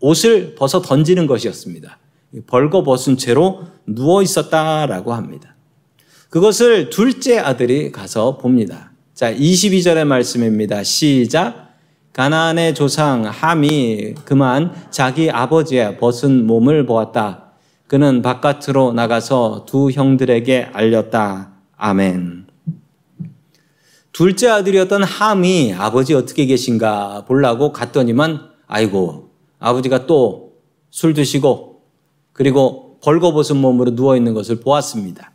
옷을 0.00 0.54
벗어 0.56 0.82
던지는 0.82 1.26
것이었습니다. 1.26 1.98
벌거벗은 2.46 3.16
채로 3.16 3.62
누워 3.86 4.22
있었다라고 4.22 5.14
합니다. 5.14 5.54
그것을 6.30 6.90
둘째 6.90 7.38
아들이 7.38 7.90
가서 7.90 8.36
봅니다. 8.36 8.92
자, 9.14 9.32
22절의 9.32 10.04
말씀입니다. 10.04 10.82
시작. 10.84 11.68
가나안의 12.12 12.74
조상 12.74 13.24
함이 13.24 14.14
그만 14.24 14.72
자기 14.90 15.30
아버지의 15.30 15.98
벗은 15.98 16.46
몸을 16.46 16.84
보았다. 16.84 17.52
그는 17.86 18.20
바깥으로 18.22 18.92
나가서 18.92 19.64
두 19.66 19.90
형들에게 19.90 20.68
알렸다. 20.72 21.52
아멘. 21.76 22.46
둘째 24.12 24.48
아들이었던 24.48 25.04
함이 25.04 25.74
아버지 25.78 26.12
어떻게 26.12 26.44
계신가 26.44 27.24
보려고 27.26 27.72
갔더니만 27.72 28.50
아이고 28.66 29.30
아버지가 29.60 30.06
또 30.06 30.48
술 30.90 31.14
드시고 31.14 31.67
그리고 32.38 32.98
벌거벗은 33.02 33.56
몸으로 33.56 33.96
누워 33.96 34.16
있는 34.16 34.32
것을 34.32 34.60
보았습니다. 34.60 35.32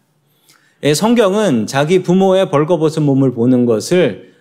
예, 0.84 0.94
성경은 0.94 1.68
자기 1.68 2.02
부모의 2.02 2.50
벌거벗은 2.50 3.04
몸을 3.04 3.34
보는 3.34 3.66
것을 3.66 4.36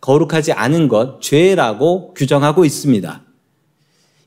거룩하지 0.00 0.52
않은 0.52 0.86
것, 0.86 1.20
죄라고 1.20 2.14
규정하고 2.14 2.64
있습니다. 2.64 3.22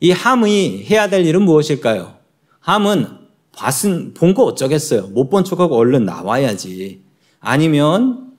이 0.01 0.11
함이 0.11 0.87
해야 0.89 1.07
될 1.07 1.25
일은 1.25 1.43
무엇일까요? 1.43 2.15
함은 2.59 3.07
봤은, 3.53 4.13
본 4.13 4.33
거 4.33 4.43
어쩌겠어요. 4.43 5.07
못 5.13 5.29
본 5.29 5.45
척하고 5.45 5.77
얼른 5.77 6.03
나와야지. 6.03 7.01
아니면 7.39 8.33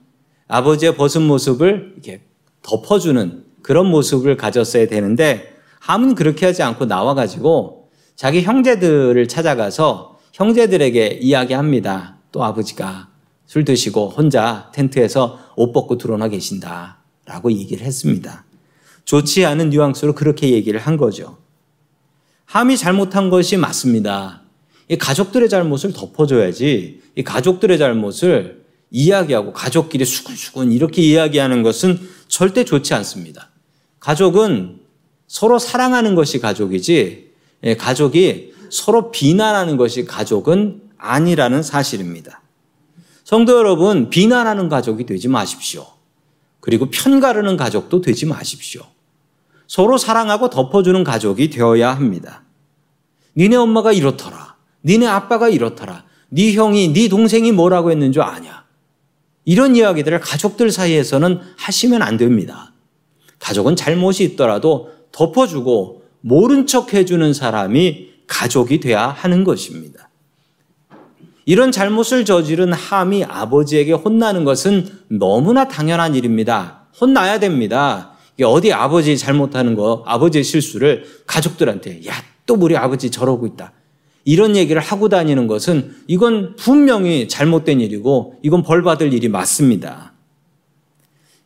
아버지의 0.47 0.95
벗은 0.95 1.23
모습을 1.23 1.93
이렇게 1.95 2.21
덮어주는 2.61 3.43
그런 3.63 3.87
모습을 3.87 4.37
가졌어야 4.37 4.87
되는데 4.87 5.55
함은 5.79 6.13
그렇게 6.13 6.45
하지 6.45 6.61
않고 6.61 6.85
나와가지고 6.85 7.80
자기 8.21 8.43
형제들을 8.43 9.27
찾아가서 9.27 10.19
형제들에게 10.33 11.17
이야기합니다. 11.23 12.19
또 12.31 12.43
아버지가 12.43 13.09
술 13.47 13.65
드시고 13.65 14.09
혼자 14.09 14.69
텐트에서 14.75 15.39
옷 15.55 15.71
벗고 15.71 15.97
드러나 15.97 16.27
계신다. 16.27 16.99
라고 17.25 17.51
얘기를 17.51 17.83
했습니다. 17.83 18.45
좋지 19.05 19.43
않은 19.47 19.71
뉘앙스로 19.71 20.13
그렇게 20.13 20.51
얘기를 20.51 20.79
한 20.79 20.97
거죠. 20.97 21.39
함이 22.45 22.77
잘못한 22.77 23.31
것이 23.31 23.57
맞습니다. 23.57 24.43
이 24.87 24.99
가족들의 24.99 25.49
잘못을 25.49 25.91
덮어줘야지 25.91 27.01
이 27.15 27.23
가족들의 27.23 27.79
잘못을 27.79 28.65
이야기하고 28.91 29.51
가족끼리 29.51 30.05
수근수근 30.05 30.71
이렇게 30.71 31.01
이야기하는 31.01 31.63
것은 31.63 31.97
절대 32.27 32.65
좋지 32.65 32.93
않습니다. 32.93 33.49
가족은 33.99 34.81
서로 35.25 35.57
사랑하는 35.57 36.13
것이 36.13 36.37
가족이지 36.37 36.93
예, 36.93 37.30
가족이 37.77 38.53
서로 38.69 39.11
비난하는 39.11 39.77
것이 39.77 40.05
가족은 40.05 40.81
아니라는 40.97 41.63
사실입니다. 41.63 42.41
성도 43.23 43.57
여러분, 43.57 44.09
비난하는 44.09 44.69
가족이 44.69 45.05
되지 45.05 45.27
마십시오. 45.27 45.85
그리고 46.59 46.89
편가르는 46.89 47.57
가족도 47.57 48.01
되지 48.01 48.25
마십시오. 48.25 48.83
서로 49.67 49.97
사랑하고 49.97 50.49
덮어주는 50.49 51.03
가족이 51.03 51.49
되어야 51.49 51.95
합니다. 51.95 52.43
니네 53.37 53.55
엄마가 53.55 53.93
이렇더라. 53.93 54.55
니네 54.83 55.07
아빠가 55.07 55.49
이렇더라. 55.49 56.03
네 56.29 56.53
형이, 56.53 56.93
네 56.93 57.07
동생이 57.07 57.51
뭐라고 57.51 57.91
했는 57.91 58.11
줄 58.11 58.21
아냐. 58.21 58.65
이런 59.45 59.75
이야기들을 59.75 60.19
가족들 60.19 60.71
사이에서는 60.71 61.39
하시면 61.57 62.01
안 62.01 62.17
됩니다. 62.17 62.73
가족은 63.39 63.75
잘못이 63.75 64.23
있더라도 64.23 64.91
덮어주고 65.11 66.00
모른 66.21 66.65
척 66.65 66.93
해주는 66.93 67.33
사람이 67.33 68.09
가족이 68.27 68.79
돼야 68.79 69.09
하는 69.09 69.43
것입니다. 69.43 70.09
이런 71.45 71.71
잘못을 71.71 72.23
저지른 72.23 72.71
함이 72.71 73.25
아버지에게 73.25 73.93
혼나는 73.93 74.43
것은 74.43 74.87
너무나 75.09 75.67
당연한 75.67 76.15
일입니다. 76.15 76.87
혼나야 76.99 77.39
됩니다. 77.39 78.11
어디 78.43 78.71
아버지 78.71 79.17
잘못하는 79.17 79.75
거, 79.75 80.03
아버지의 80.05 80.43
실수를 80.43 81.05
가족들한테, 81.27 82.05
야, 82.07 82.13
또 82.45 82.55
우리 82.55 82.77
아버지 82.77 83.11
저러고 83.11 83.47
있다. 83.47 83.73
이런 84.23 84.55
얘기를 84.55 84.81
하고 84.81 85.09
다니는 85.09 85.47
것은 85.47 85.95
이건 86.07 86.55
분명히 86.55 87.27
잘못된 87.27 87.81
일이고 87.81 88.35
이건 88.43 88.61
벌 88.63 88.83
받을 88.83 89.13
일이 89.13 89.27
맞습니다. 89.27 90.13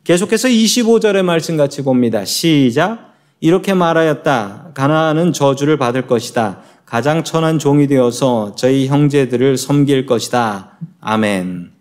계속해서 0.04 0.48
25절의 0.48 1.22
말씀 1.22 1.56
같이 1.56 1.82
봅니다. 1.82 2.24
시작. 2.24 3.15
이렇게 3.40 3.74
말하였다. 3.74 4.72
가나안은 4.74 5.32
저주를 5.32 5.76
받을 5.76 6.06
것이다. 6.06 6.60
가장 6.86 7.24
천한 7.24 7.58
종이 7.58 7.86
되어서 7.86 8.54
저희 8.56 8.86
형제들을 8.86 9.56
섬길 9.56 10.06
것이다. 10.06 10.78
아멘. 11.00 11.72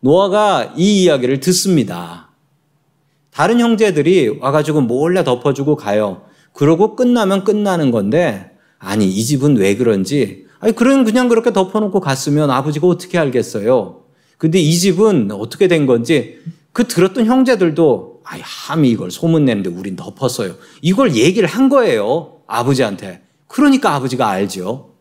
노아가 0.00 0.72
이 0.76 1.02
이야기를 1.02 1.40
듣습니다. 1.40 2.28
다른 3.32 3.60
형제들이 3.60 4.38
와가지고 4.40 4.82
몰래 4.82 5.24
덮어주고 5.24 5.76
가요. 5.76 6.22
그러고 6.52 6.96
끝나면 6.96 7.44
끝나는 7.44 7.90
건데, 7.90 8.52
아니, 8.78 9.08
이 9.08 9.24
집은 9.24 9.56
왜 9.56 9.76
그런지, 9.76 10.46
아니, 10.60 10.72
그런 10.72 11.04
그냥 11.04 11.28
그렇게 11.28 11.52
덮어놓고 11.52 12.00
갔으면 12.00 12.50
아버지가 12.50 12.86
어떻게 12.86 13.18
알겠어요? 13.18 14.02
근데 14.38 14.58
이 14.58 14.76
집은 14.76 15.30
어떻게 15.32 15.68
된 15.68 15.86
건지, 15.86 16.38
그 16.72 16.86
들었던 16.86 17.26
형제들도, 17.26 18.17
아이, 18.30 18.42
함이 18.42 18.90
이걸 18.90 19.10
소문내는데 19.10 19.70
우린 19.70 19.96
덮었어요. 19.96 20.56
이걸 20.82 21.16
얘기를 21.16 21.48
한 21.48 21.70
거예요. 21.70 22.42
아버지한테. 22.46 23.22
그러니까 23.46 23.94
아버지가 23.94 24.28
알죠. 24.28 24.94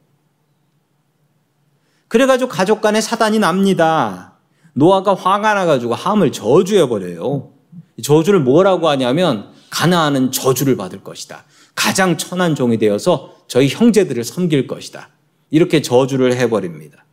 그래가지고 2.07 2.49
가족 2.49 2.79
간에 2.79 3.01
사단이 3.01 3.39
납니다. 3.39 4.37
노아가 4.71 5.13
화가 5.13 5.53
나가지고 5.55 5.93
함을 5.93 6.31
저주해버려요. 6.31 7.51
저주를 8.01 8.39
뭐라고 8.39 8.87
하냐면, 8.87 9.51
가나안은 9.71 10.31
저주를 10.31 10.77
받을 10.77 11.03
것이다. 11.03 11.43
가장 11.75 12.15
천한 12.15 12.55
종이 12.55 12.77
되어서 12.77 13.35
저희 13.47 13.67
형제들을 13.67 14.23
섬길 14.23 14.67
것이다. 14.67 15.09
이렇게 15.49 15.81
저주를 15.81 16.37
해버립니다. 16.37 17.03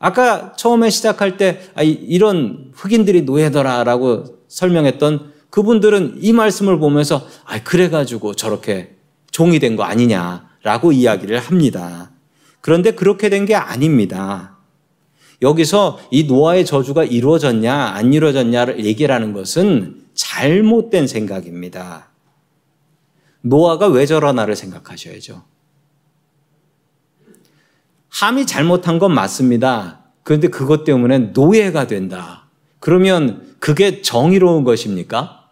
아까 0.00 0.52
처음에 0.56 0.90
시작할 0.90 1.36
때 1.36 1.60
아, 1.74 1.82
이런 1.82 2.72
흑인들이 2.74 3.22
노예더라라고 3.22 4.43
설명했던 4.54 5.32
그분들은 5.50 6.18
이 6.20 6.32
말씀을 6.32 6.78
보면서 6.78 7.26
아 7.44 7.62
그래가지고 7.62 8.34
저렇게 8.34 8.94
종이 9.30 9.58
된 9.58 9.74
거 9.76 9.82
아니냐라고 9.82 10.92
이야기를 10.92 11.40
합니다. 11.40 12.12
그런데 12.60 12.92
그렇게 12.92 13.28
된 13.28 13.46
게 13.46 13.54
아닙니다. 13.56 14.56
여기서 15.42 15.98
이 16.12 16.24
노아의 16.24 16.64
저주가 16.64 17.02
이루어졌냐 17.04 17.74
안 17.74 18.12
이루어졌냐를 18.14 18.84
얘기하는 18.84 19.32
것은 19.32 20.04
잘못된 20.14 21.08
생각입니다. 21.08 22.10
노아가 23.40 23.88
왜 23.88 24.06
저러나를 24.06 24.54
생각하셔야죠. 24.54 25.42
함이 28.08 28.46
잘못한 28.46 29.00
건 29.00 29.12
맞습니다. 29.12 30.04
그런데 30.22 30.46
그것 30.48 30.84
때문에 30.84 31.18
노예가 31.18 31.88
된다. 31.88 32.43
그러면 32.84 33.54
그게 33.60 34.02
정의로운 34.02 34.62
것입니까? 34.62 35.48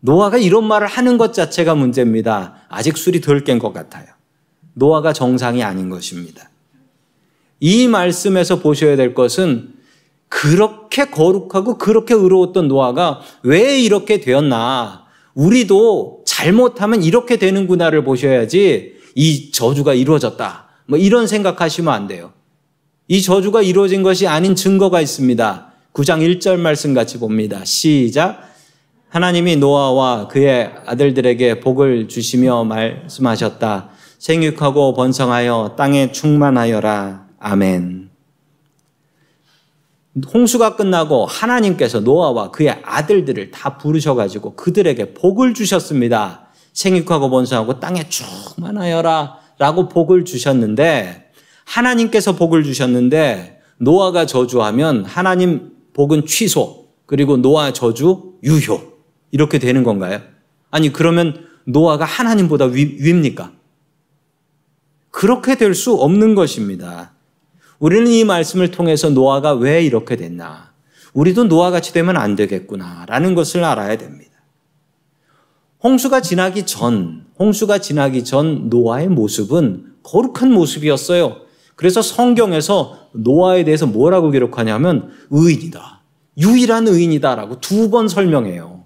노아가 0.00 0.36
이런 0.36 0.68
말을 0.68 0.86
하는 0.86 1.16
것 1.16 1.32
자체가 1.32 1.74
문제입니다. 1.74 2.66
아직 2.68 2.98
술이 2.98 3.22
덜 3.22 3.44
깬 3.44 3.58
것 3.58 3.72
같아요. 3.72 4.04
노아가 4.74 5.14
정상이 5.14 5.62
아닌 5.62 5.88
것입니다. 5.88 6.50
이 7.60 7.88
말씀에서 7.88 8.58
보셔야 8.58 8.96
될 8.96 9.14
것은 9.14 9.72
그렇게 10.28 11.06
거룩하고 11.06 11.78
그렇게 11.78 12.12
의로웠던 12.12 12.68
노아가 12.68 13.22
왜 13.42 13.80
이렇게 13.80 14.20
되었나. 14.20 15.06
우리도 15.32 16.24
잘못하면 16.26 17.02
이렇게 17.02 17.38
되는구나를 17.38 18.04
보셔야지 18.04 18.96
이 19.14 19.50
저주가 19.50 19.94
이루어졌다. 19.94 20.68
뭐 20.84 20.98
이런 20.98 21.26
생각하시면 21.26 21.90
안 21.90 22.06
돼요. 22.06 22.34
이 23.10 23.22
저주가 23.22 23.62
이루어진 23.62 24.02
것이 24.02 24.26
아닌 24.26 24.54
증거가 24.54 25.00
있습니다. 25.00 25.72
9장 25.94 26.20
1절 26.20 26.58
말씀 26.58 26.92
같이 26.92 27.18
봅니다. 27.18 27.64
시작. 27.64 28.42
하나님이 29.08 29.56
노아와 29.56 30.28
그의 30.28 30.70
아들들에게 30.84 31.60
복을 31.60 32.08
주시며 32.08 32.64
말씀하셨다. 32.64 33.88
생육하고 34.18 34.92
번성하여 34.92 35.74
땅에 35.78 36.12
충만하여라. 36.12 37.28
아멘. 37.38 38.10
홍수가 40.34 40.76
끝나고 40.76 41.24
하나님께서 41.24 42.00
노아와 42.00 42.50
그의 42.50 42.78
아들들을 42.84 43.52
다 43.52 43.78
부르셔가지고 43.78 44.54
그들에게 44.54 45.14
복을 45.14 45.54
주셨습니다. 45.54 46.48
생육하고 46.74 47.30
번성하고 47.30 47.80
땅에 47.80 48.06
충만하여라. 48.06 49.38
라고 49.58 49.88
복을 49.88 50.24
주셨는데, 50.24 51.27
하나님께서 51.68 52.34
복을 52.34 52.64
주셨는데, 52.64 53.60
노아가 53.76 54.24
저주하면 54.24 55.04
하나님 55.04 55.72
복은 55.92 56.24
취소, 56.26 56.88
그리고 57.04 57.36
노아 57.36 57.72
저주 57.72 58.34
유효. 58.42 58.80
이렇게 59.30 59.58
되는 59.58 59.84
건가요? 59.84 60.20
아니, 60.70 60.90
그러면 60.92 61.46
노아가 61.66 62.06
하나님보다 62.06 62.64
위, 62.66 62.96
위입니까? 63.00 63.52
그렇게 65.10 65.56
될 65.56 65.74
수 65.74 65.94
없는 65.94 66.34
것입니다. 66.34 67.12
우리는 67.78 68.06
이 68.08 68.24
말씀을 68.24 68.70
통해서 68.70 69.10
노아가 69.10 69.52
왜 69.52 69.84
이렇게 69.84 70.16
됐나? 70.16 70.72
우리도 71.12 71.44
노아같이 71.44 71.92
되면 71.92 72.16
안 72.16 72.34
되겠구나. 72.36 73.04
라는 73.08 73.34
것을 73.34 73.62
알아야 73.64 73.98
됩니다. 73.98 74.32
홍수가 75.82 76.22
지나기 76.22 76.64
전, 76.64 77.26
홍수가 77.38 77.78
지나기 77.78 78.24
전 78.24 78.68
노아의 78.68 79.08
모습은 79.08 79.96
거룩한 80.02 80.52
모습이었어요. 80.52 81.47
그래서 81.78 82.02
성경에서 82.02 83.10
노아에 83.12 83.62
대해서 83.62 83.86
뭐라고 83.86 84.32
기록하냐면 84.32 85.12
의인이다. 85.30 86.00
유일한 86.38 86.88
의인이다라고 86.88 87.60
두 87.60 87.88
번 87.90 88.08
설명해요. 88.08 88.82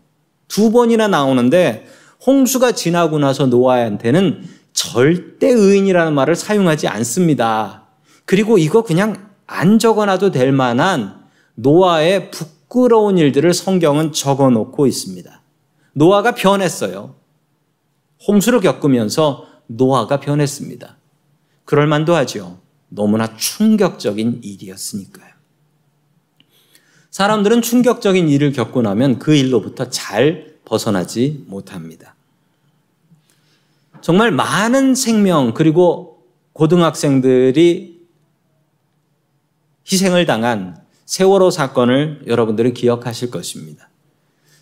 두 0.46 0.70
번이나 0.70 1.08
나오는데 1.08 1.86
홍수가 2.26 2.72
지나고 2.72 3.18
나서 3.18 3.46
노아한테는 3.46 4.44
절대 4.74 5.48
의인이라는 5.48 6.12
말을 6.12 6.36
사용하지 6.36 6.86
않습니다. 6.88 7.84
그리고 8.26 8.58
이거 8.58 8.82
그냥 8.82 9.30
안 9.46 9.78
적어놔도 9.78 10.30
될 10.30 10.52
만한 10.52 11.14
노아의 11.54 12.30
부끄러운 12.30 13.16
일들을 13.16 13.54
성경은 13.54 14.12
적어 14.12 14.50
놓고 14.50 14.86
있습니다. 14.86 15.40
노아가 15.94 16.34
변했어요. 16.34 17.14
홍수를 18.28 18.60
겪으면서 18.60 19.46
노아가 19.66 20.20
변했습니다. 20.20 20.98
그럴 21.64 21.86
만도 21.86 22.14
하죠. 22.16 22.61
너무나 22.94 23.36
충격적인 23.36 24.40
일이었으니까요. 24.42 25.32
사람들은 27.10 27.62
충격적인 27.62 28.28
일을 28.28 28.52
겪고 28.52 28.82
나면 28.82 29.18
그 29.18 29.34
일로부터 29.34 29.90
잘 29.90 30.56
벗어나지 30.64 31.44
못합니다. 31.46 32.14
정말 34.00 34.30
많은 34.30 34.94
생명 34.94 35.54
그리고 35.54 36.24
고등학생들이 36.54 38.00
희생을 39.90 40.26
당한 40.26 40.80
세월호 41.06 41.50
사건을 41.50 42.22
여러분들은 42.26 42.74
기억하실 42.74 43.30
것입니다. 43.30 43.90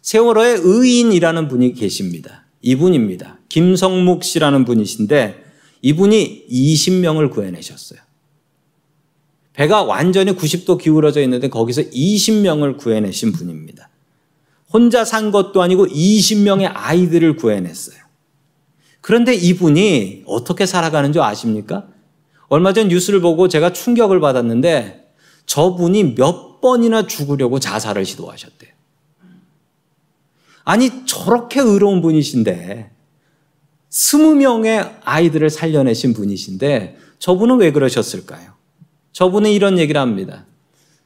세월호의 0.03 0.61
의인이라는 0.63 1.49
분이 1.49 1.75
계십니다. 1.75 2.45
이분입니다. 2.63 3.39
김성묵 3.49 4.25
씨라는 4.25 4.65
분이신데 4.65 5.45
이분이 5.83 6.47
20명을 6.51 7.31
구해내셨어요. 7.31 8.10
배가 9.55 9.83
완전히 9.83 10.33
90도 10.33 10.81
기울어져 10.81 11.21
있는데 11.23 11.49
거기서 11.49 11.83
20명을 11.83 12.79
구해내신 12.79 13.33
분입니다. 13.33 13.89
혼자 14.73 15.05
산 15.05 15.31
것도 15.31 15.63
아니고 15.63 15.87
20명의 15.87 16.71
아이들을 16.73 17.37
구해냈어요. 17.37 17.99
그런데 19.01 19.35
이분이 19.35 20.25
어떻게 20.27 20.67
살아가는 20.67 21.13
줄 21.13 21.23
아십니까? 21.23 21.89
얼마 22.49 22.73
전 22.73 22.89
뉴스를 22.89 23.21
보고 23.21 23.49
제가 23.49 23.73
충격을 23.73 24.21
받았는데 24.21 25.13
저분이 25.47 26.15
몇 26.15 26.61
번이나 26.61 27.07
죽으려고 27.07 27.59
자살을 27.59 28.05
시도하셨대요. 28.05 28.71
아니, 30.65 31.05
저렇게 31.07 31.61
의로운 31.61 32.01
분이신데, 32.03 32.91
스무 33.89 34.37
명의 34.37 34.89
아이들을 35.03 35.51
살려내신 35.51 36.15
분이신데, 36.15 36.99
저분은 37.19 37.57
왜 37.57 37.73
그러셨을까요? 37.73 38.53
저분은 39.13 39.51
이런 39.51 39.79
얘기를 39.79 40.01
합니다. 40.01 40.47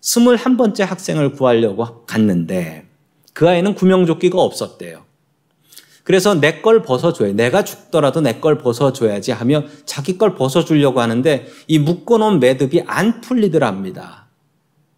스물한 0.01 0.57
번째 0.57 0.83
학생을 0.85 1.33
구하려고 1.33 2.05
갔는데, 2.07 2.87
그 3.33 3.49
아이는 3.49 3.75
구명조끼가 3.75 4.40
없었대요. 4.40 5.05
그래서 6.05 6.35
내 6.35 6.61
걸 6.61 6.83
벗어줘야 6.83 7.33
내가 7.33 7.64
죽더라도 7.64 8.21
내 8.21 8.38
걸 8.40 8.59
벗어줘야지 8.59 9.33
하며 9.33 9.64
자기 9.87 10.19
걸 10.19 10.35
벗어주려고 10.35 11.01
하는데 11.01 11.47
이 11.67 11.79
묶어놓은 11.79 12.40
매듭이 12.40 12.83
안 12.87 13.23
풀리더랍니다. 13.23 14.27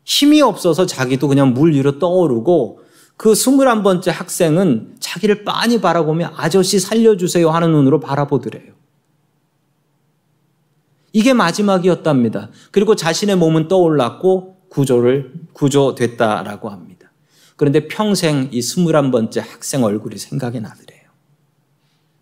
힘이 0.05 0.43
없어서 0.43 0.85
자기도 0.87 1.29
그냥 1.29 1.55
물 1.55 1.73
위로 1.75 1.99
떠오르고 2.01 2.81
그 3.17 3.35
스물한 3.37 3.85
번째 3.85 4.11
학생은 4.11 4.97
자기를 4.99 5.45
빤히 5.45 5.81
바라보며 5.81 6.33
아저씨 6.37 6.81
살려주세요 6.81 7.51
하는 7.51 7.71
눈으로 7.71 8.01
바라보더래요. 8.01 8.73
이게 11.17 11.33
마지막이었답니다. 11.33 12.51
그리고 12.73 12.95
자신의 12.95 13.37
몸은 13.37 13.69
떠올랐고 13.69 14.57
구조를 14.69 15.33
구조됐다라고 15.55 16.69
합니다. 16.69 17.11
그런데 17.57 17.89
평생 17.89 18.51
이 18.53 18.61
스물한 18.61 19.11
번째 19.11 19.41
학생 19.41 19.83
얼굴이 19.83 20.19
생각이 20.19 20.61
나더래요. 20.61 21.01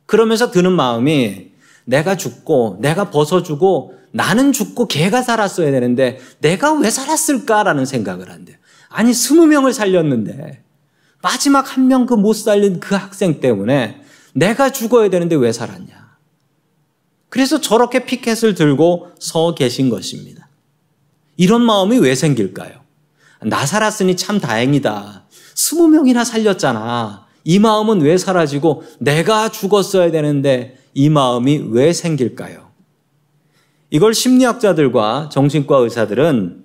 그러면서 0.06 0.52
드는 0.52 0.70
마음이 0.70 1.50
내가 1.86 2.16
죽고 2.16 2.78
내가 2.80 3.10
벗어주고 3.10 3.94
나는 4.12 4.52
죽고 4.52 4.86
걔가 4.86 5.22
살았어야 5.22 5.72
되는데 5.72 6.20
내가 6.38 6.72
왜 6.74 6.88
살았을까라는 6.88 7.86
생각을 7.86 8.30
한대요. 8.30 8.56
아니 8.90 9.12
스무 9.12 9.46
명을 9.48 9.72
살렸는데 9.72 10.62
마지막 11.20 11.76
한 11.76 11.88
명 11.88 12.06
그 12.06 12.14
못 12.14 12.34
살린 12.34 12.78
그 12.78 12.94
학생 12.94 13.40
때문에 13.40 14.02
내가 14.34 14.70
죽어야 14.70 15.10
되는데 15.10 15.34
왜 15.34 15.50
살았냐. 15.50 16.03
그래서 17.34 17.60
저렇게 17.60 18.04
피켓을 18.04 18.54
들고 18.54 19.08
서 19.18 19.56
계신 19.56 19.90
것입니다. 19.90 20.46
이런 21.36 21.62
마음이 21.62 21.98
왜 21.98 22.14
생길까요? 22.14 22.74
나 23.42 23.66
살았으니 23.66 24.14
참 24.14 24.38
다행이다. 24.38 25.24
스무 25.56 25.88
명이나 25.88 26.22
살렸잖아. 26.22 27.26
이 27.42 27.58
마음은 27.58 28.02
왜 28.02 28.18
사라지고 28.18 28.84
내가 29.00 29.48
죽었어야 29.48 30.12
되는데 30.12 30.78
이 30.94 31.08
마음이 31.08 31.70
왜 31.70 31.92
생길까요? 31.92 32.70
이걸 33.90 34.14
심리학자들과 34.14 35.28
정신과 35.32 35.78
의사들은 35.78 36.62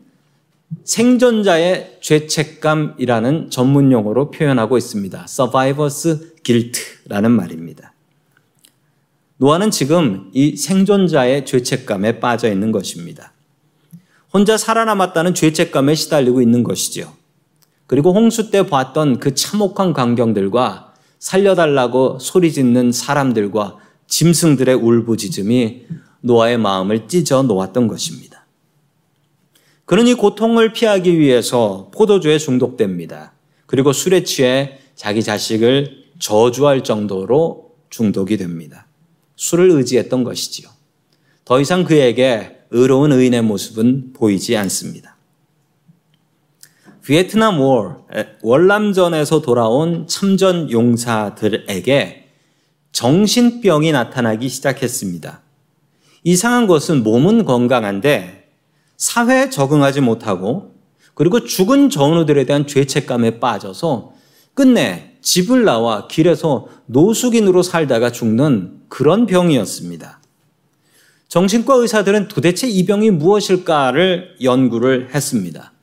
생존자의 0.84 1.98
죄책감이라는 2.00 3.50
전문 3.50 3.92
용어로 3.92 4.30
표현하고 4.30 4.78
있습니다. 4.78 5.26
survivor's 5.26 6.44
guilt라는 6.44 7.32
말입니다. 7.32 7.89
노아는 9.42 9.72
지금 9.72 10.30
이 10.34 10.58
생존자의 10.58 11.46
죄책감에 11.46 12.20
빠져 12.20 12.52
있는 12.52 12.74
것입니다. 12.74 13.32
혼자 14.34 14.58
살아남았다는 14.58 15.34
죄책감에 15.34 15.96
시달리고 15.96 16.42
있는 16.42 16.64
것이죠. 16.64 17.14
그리고 17.88 18.14
홍수 18.14 18.52
때 18.52 18.68
봤던 18.68 19.20
그 19.20 19.34
참혹한 19.36 19.94
광경들과 19.94 20.94
살려달라고 21.20 22.20
소리 22.20 22.52
짓는 22.52 22.92
사람들과 22.92 23.78
짐승들의 24.08 24.76
울부짖음이 24.76 25.86
노아의 26.20 26.58
마음을 26.58 27.08
찢어 27.08 27.42
놓았던 27.44 27.88
것입니다. 27.88 28.46
이 30.06 30.14
고통을 30.16 30.74
피하기 30.74 31.18
위해서 31.18 31.90
포도주에 31.94 32.38
중독됩니다. 32.40 33.32
그리고 33.68 33.94
술에 33.94 34.24
취해 34.24 34.80
자기 34.96 35.24
자식을 35.24 36.10
저주할 36.20 36.84
정도로 36.84 37.72
중독이 37.90 38.36
됩니다. 38.36 38.89
술을 39.40 39.72
의지했던 39.72 40.26
것이지요. 40.26 40.70
더 41.46 41.62
이상 41.62 41.86
그에게 41.86 42.58
의로운 42.72 43.14
의인의 43.14 43.42
모습은 43.42 44.12
보이지 44.12 44.58
않습니다. 44.58 45.16
비에트남 47.06 47.60
월, 47.62 47.96
월남전에서 48.42 49.42
돌아온 49.42 50.08
참전 50.08 50.70
용사들에게 50.70 52.28
정신병이 52.92 53.94
나타나기 53.94 54.50
시작했습니다. 54.50 55.42
이상한 56.26 56.68
것은 56.68 57.02
몸은 57.02 57.46
건강한데 57.46 58.50
사회에 58.98 59.50
적응하지 59.50 60.02
못하고 60.02 60.76
그리고 61.14 61.46
죽은 61.46 61.90
전우들에 61.90 62.44
대한 62.44 62.68
죄책감에 62.68 63.40
빠져서 63.40 64.14
끝내 64.54 65.09
집을 65.22 65.64
나와 65.66 66.08
길에서 66.08 66.68
노숙인으로 66.88 67.64
살다가 67.64 68.12
죽는 68.12 68.82
그런 68.90 69.26
병이었습니다. 69.26 70.20
정신과 71.28 71.76
의사들은 71.76 72.28
도대체 72.28 72.68
이 72.68 72.86
병이 72.86 73.12
무엇일까를 73.12 74.38
연구를 74.42 75.14
했습니다. 75.14 75.74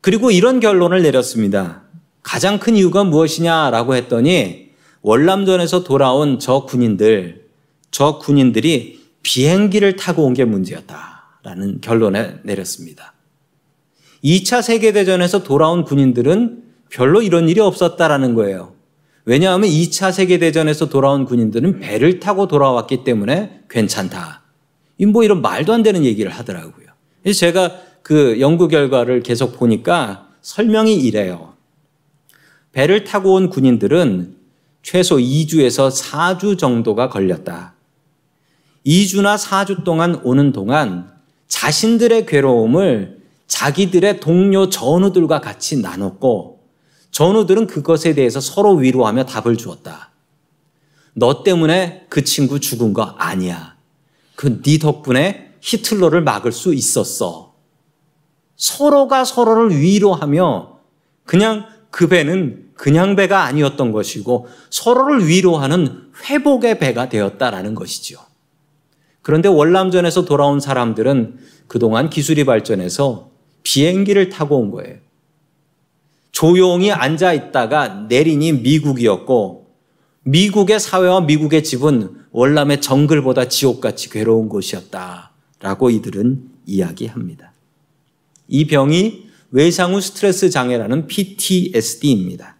그리고 0.00 0.30
이런 0.30 0.60
결론을 0.60 1.02
내렸습니다. 1.02 1.82
가장 2.22 2.58
큰 2.58 2.76
이유가 2.76 3.04
무엇이냐라고 3.04 3.94
했더니 3.94 4.70
월남전에서 5.02 5.84
돌아온 5.84 6.38
저 6.38 6.64
군인들, 6.64 7.46
저 7.90 8.18
군인들이 8.18 9.02
비행기를 9.22 9.96
타고 9.96 10.24
온 10.24 10.34
게 10.34 10.44
문제였다라는 10.44 11.80
결론에 11.80 12.38
내렸습니다. 12.44 13.12
2차 14.24 14.62
세계대전에서 14.62 15.42
돌아온 15.42 15.84
군인들은 15.84 16.62
별로 16.92 17.22
이런 17.22 17.48
일이 17.48 17.58
없었다라는 17.58 18.34
거예요. 18.34 18.74
왜냐하면 19.24 19.68
2차 19.70 20.12
세계대전에서 20.12 20.88
돌아온 20.90 21.24
군인들은 21.24 21.80
배를 21.80 22.20
타고 22.20 22.46
돌아왔기 22.46 23.02
때문에 23.02 23.62
괜찮다. 23.70 24.42
뭐 25.08 25.24
이런 25.24 25.40
말도 25.40 25.72
안 25.72 25.82
되는 25.82 26.04
얘기를 26.04 26.30
하더라고요. 26.30 26.86
제가 27.34 27.72
그 28.02 28.40
연구 28.40 28.68
결과를 28.68 29.22
계속 29.22 29.58
보니까 29.58 30.28
설명이 30.42 30.94
이래요. 30.94 31.54
배를 32.72 33.04
타고 33.04 33.34
온 33.34 33.48
군인들은 33.48 34.36
최소 34.82 35.16
2주에서 35.16 35.90
4주 35.90 36.58
정도가 36.58 37.08
걸렸다. 37.08 37.74
2주나 38.84 39.38
4주 39.38 39.84
동안 39.84 40.20
오는 40.24 40.52
동안 40.52 41.10
자신들의 41.48 42.26
괴로움을 42.26 43.22
자기들의 43.46 44.20
동료 44.20 44.68
전우들과 44.68 45.40
같이 45.40 45.80
나눴고 45.80 46.51
전우들은 47.12 47.68
그것에 47.68 48.14
대해서 48.14 48.40
서로 48.40 48.74
위로하며 48.74 49.26
답을 49.26 49.56
주었다. 49.56 50.10
너 51.14 51.42
때문에 51.42 52.06
그 52.08 52.24
친구 52.24 52.58
죽은 52.58 52.92
거 52.92 53.02
아니야. 53.02 53.76
그 54.34 54.62
네 54.62 54.78
덕분에 54.78 55.52
히틀러를 55.60 56.22
막을 56.22 56.52
수 56.52 56.74
있었어. 56.74 57.54
서로가 58.56 59.24
서로를 59.24 59.78
위로하며 59.78 60.78
그냥 61.24 61.66
그 61.90 62.08
배는 62.08 62.70
그냥 62.74 63.14
배가 63.14 63.44
아니었던 63.44 63.92
것이고 63.92 64.48
서로를 64.70 65.28
위로하는 65.28 66.10
회복의 66.24 66.78
배가 66.78 67.08
되었다라는 67.08 67.74
것이죠. 67.74 68.18
그런데 69.20 69.48
월남전에서 69.48 70.24
돌아온 70.24 70.58
사람들은 70.58 71.38
그동안 71.68 72.10
기술이 72.10 72.44
발전해서 72.44 73.30
비행기를 73.62 74.30
타고 74.30 74.58
온 74.58 74.70
거예요. 74.70 74.96
조용히 76.42 76.90
앉아 76.90 77.34
있다가 77.34 78.06
내린이 78.08 78.50
미국이었고 78.50 79.68
미국의 80.24 80.80
사회와 80.80 81.20
미국의 81.20 81.62
집은 81.62 82.16
월남의 82.32 82.80
정글보다 82.80 83.46
지옥같이 83.46 84.10
괴로운 84.10 84.48
곳이었다라고 84.48 85.90
이들은 85.90 86.42
이야기합니다. 86.66 87.52
이 88.48 88.66
병이 88.66 89.28
외상후 89.52 90.00
스트레스 90.00 90.50
장애라는 90.50 91.06
PTSD입니다. 91.06 92.56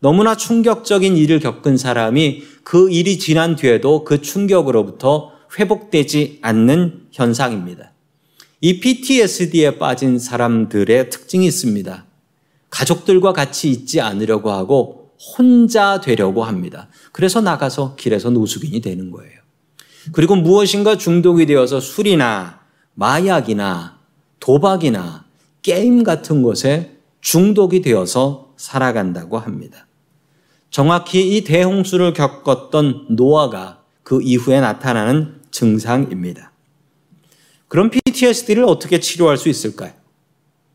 너무나 0.00 0.36
충격적인 0.36 1.16
일을 1.16 1.40
겪은 1.40 1.78
사람이 1.78 2.42
그 2.64 2.90
일이 2.90 3.18
지난 3.18 3.56
뒤에도 3.56 4.04
그 4.04 4.20
충격으로부터 4.20 5.32
회복되지 5.58 6.40
않는 6.42 7.06
현상입니다. 7.12 7.92
이 8.60 8.78
PTSD에 8.80 9.78
빠진 9.78 10.18
사람들의 10.18 11.08
특징이 11.08 11.46
있습니다. 11.46 12.08
가족들과 12.74 13.32
같이 13.32 13.70
있지 13.70 14.00
않으려고 14.00 14.50
하고 14.50 15.12
혼자 15.38 16.00
되려고 16.00 16.42
합니다. 16.42 16.88
그래서 17.12 17.40
나가서 17.40 17.94
길에서 17.94 18.30
노숙인이 18.30 18.80
되는 18.80 19.12
거예요. 19.12 19.38
그리고 20.10 20.34
무엇인가 20.34 20.98
중독이 20.98 21.46
되어서 21.46 21.78
술이나 21.78 22.60
마약이나 22.94 24.00
도박이나 24.40 25.24
게임 25.62 26.02
같은 26.02 26.42
것에 26.42 26.98
중독이 27.20 27.80
되어서 27.80 28.52
살아간다고 28.56 29.38
합니다. 29.38 29.86
정확히 30.68 31.36
이 31.36 31.44
대홍수를 31.44 32.12
겪었던 32.12 33.06
노아가 33.10 33.82
그 34.02 34.20
이후에 34.20 34.60
나타나는 34.60 35.42
증상입니다. 35.52 36.50
그럼 37.68 37.90
PTSD를 37.90 38.64
어떻게 38.64 38.98
치료할 38.98 39.38
수 39.38 39.48
있을까요? 39.48 39.92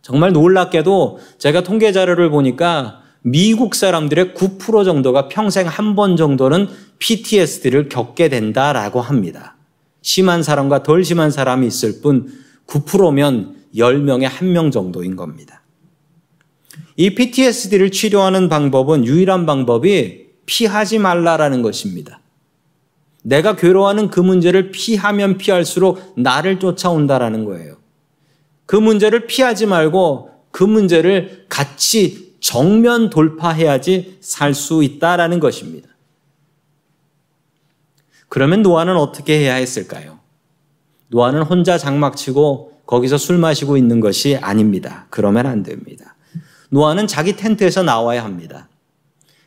정말 0.09 0.33
놀랍게도 0.33 1.19
제가 1.37 1.61
통계 1.61 1.91
자료를 1.91 2.31
보니까 2.31 3.03
미국 3.21 3.75
사람들의 3.75 4.33
9% 4.33 4.83
정도가 4.83 5.27
평생 5.27 5.67
한 5.67 5.95
번 5.95 6.17
정도는 6.17 6.67
PTSD를 6.97 7.89
겪게 7.89 8.27
된다라고 8.27 9.01
합니다. 9.01 9.55
심한 10.01 10.41
사람과 10.41 10.81
덜 10.81 11.03
심한 11.03 11.29
사람이 11.29 11.67
있을 11.67 12.01
뿐 12.01 12.27
9%면 12.65 13.57
10명에 13.75 14.27
1명 14.27 14.71
정도인 14.71 15.15
겁니다. 15.15 15.61
이 16.95 17.13
PTSD를 17.13 17.91
치료하는 17.91 18.49
방법은 18.49 19.05
유일한 19.05 19.45
방법이 19.45 20.25
피하지 20.47 20.97
말라라는 20.97 21.61
것입니다. 21.61 22.19
내가 23.21 23.55
괴로워하는 23.55 24.09
그 24.09 24.19
문제를 24.19 24.71
피하면 24.71 25.37
피할수록 25.37 26.15
나를 26.17 26.59
쫓아온다라는 26.59 27.45
거예요. 27.45 27.78
그 28.69 28.75
문제를 28.75 29.25
피하지 29.25 29.65
말고 29.65 30.29
그 30.51 30.63
문제를 30.63 31.47
같이 31.49 32.35
정면 32.39 33.09
돌파해야지 33.09 34.19
살 34.21 34.53
수 34.53 34.83
있다라는 34.83 35.39
것입니다. 35.39 35.89
그러면 38.27 38.61
노아는 38.61 38.95
어떻게 38.95 39.39
해야 39.39 39.55
했을까요? 39.55 40.19
노아는 41.07 41.41
혼자 41.41 41.79
장막치고 41.79 42.81
거기서 42.85 43.17
술 43.17 43.39
마시고 43.39 43.75
있는 43.75 44.01
것이 44.01 44.37
아닙니다. 44.37 45.07
그러면 45.09 45.47
안 45.47 45.63
됩니다. 45.63 46.15
노아는 46.69 47.07
자기 47.07 47.35
텐트에서 47.35 47.81
나와야 47.81 48.23
합니다. 48.23 48.69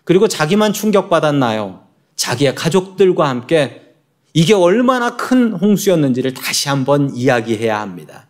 그리고 0.02 0.26
자기만 0.26 0.72
충격받았나요? 0.72 1.84
자기의 2.16 2.56
가족들과 2.56 3.28
함께 3.28 3.94
이게 4.34 4.52
얼마나 4.52 5.16
큰 5.16 5.52
홍수였는지를 5.52 6.34
다시 6.34 6.68
한번 6.68 7.14
이야기해야 7.14 7.80
합니다. 7.80 8.26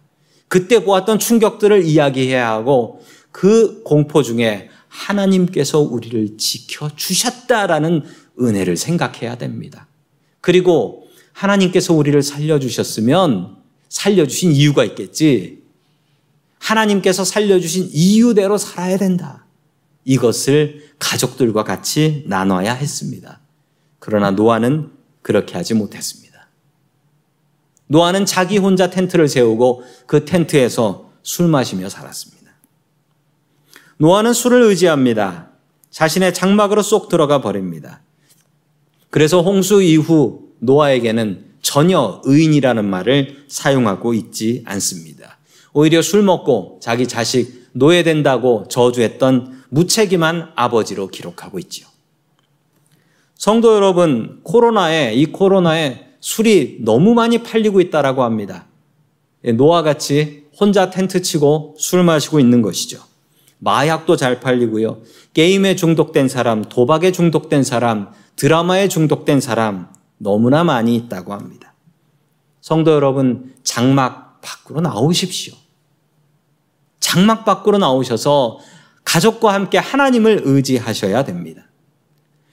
그때 0.53 0.85
보았던 0.85 1.19
충격들을 1.19 1.87
이야기해야 1.87 2.47
하고 2.47 3.03
그 3.31 3.83
공포 3.85 4.23
중에 4.23 4.69
하나님께서 4.87 5.79
우리를 5.79 6.37
지켜 6.37 6.95
주셨다라는 6.95 8.03
은혜를 8.39 8.77
생각해야 8.77 9.37
됩니다. 9.37 9.87
그리고 10.43 11.09
하나님께서 11.33 11.95
우리를 11.95 12.21
살려주셨으면 12.23 13.57
살려주신 13.89 14.53
이유가 14.53 14.85
있겠지. 14.85 15.63
하나님께서 16.59 17.25
살려주신 17.25 17.89
이유대로 17.91 18.59
살아야 18.59 18.99
된다. 18.99 19.47
이것을 20.05 20.85
가족들과 20.99 21.65
같이 21.65 22.25
나눠야 22.27 22.75
했습니다. 22.75 23.41
그러나 23.99 24.31
노아는 24.31 24.91
그렇게 25.23 25.55
하지 25.55 25.73
못했습니다. 25.73 26.22
노아는 27.93 28.25
자기 28.25 28.57
혼자 28.57 28.89
텐트를 28.89 29.29
세우고 29.29 29.83
그 30.07 30.25
텐트에서 30.25 31.11
술 31.23 31.47
마시며 31.49 31.91
살았습니다. 31.91 32.51
노아는 33.99 34.33
술을 34.33 34.63
의지합니다. 34.63 35.51
자신의 35.91 36.33
장막으로 36.33 36.81
쏙 36.81 37.11
들어가 37.11 37.43
버립니다. 37.43 38.01
그래서 39.11 39.43
홍수 39.43 39.83
이후 39.83 40.49
노아에게는 40.61 41.53
전혀 41.61 42.23
의인이라는 42.25 42.83
말을 42.83 43.45
사용하고 43.49 44.15
있지 44.15 44.63
않습니다. 44.65 45.37
오히려 45.75 46.01
술 46.01 46.23
먹고 46.23 46.79
자기 46.81 47.07
자식 47.07 47.69
노예된다고 47.73 48.69
저주했던 48.71 49.65
무책임한 49.69 50.53
아버지로 50.57 51.09
기록하고 51.09 51.59
있지요. 51.59 51.87
성도 53.35 53.75
여러분, 53.75 54.41
코로나에 54.45 55.13
이 55.13 55.27
코로나에 55.27 56.12
술이 56.23 56.79
너무 56.81 57.15
많이 57.15 57.43
팔리고 57.43 57.81
있다라고 57.81 58.23
합니다. 58.23 58.67
예, 59.45 59.53
노아 59.53 59.83
같이 59.83 60.47
혼자 60.59 60.89
텐트 60.89 61.21
치고 61.21 61.75
술 61.79 62.05
마시고 62.05 62.41
있는 62.41 62.63
것이죠. 62.63 63.03
마약도 63.59 64.17
잘 64.17 64.41
팔리고요. 64.41 65.03
게임에 65.35 65.77
중독된 65.77 66.29
사람, 66.29 66.65
도박에 66.65 67.13
중독된 67.13 67.65
사람, 67.65 68.11
드라마에 68.37 68.89
중독된 68.89 69.41
사람 69.41 69.89
너무나 70.19 70.65
많이 70.65 70.95
있다고 70.97 71.33
합니다. 71.33 71.75
성도 72.61 72.93
여러분, 72.93 73.53
장막 73.65 74.41
밖으로 74.41 74.81
나오십시오. 74.81 75.55
장막 77.01 77.45
밖으로 77.45 77.79
나오셔서 77.79 78.61
가족과 79.05 79.53
함께 79.55 79.79
하나님을 79.79 80.43
의지하셔야 80.45 81.25
됩니다. 81.25 81.65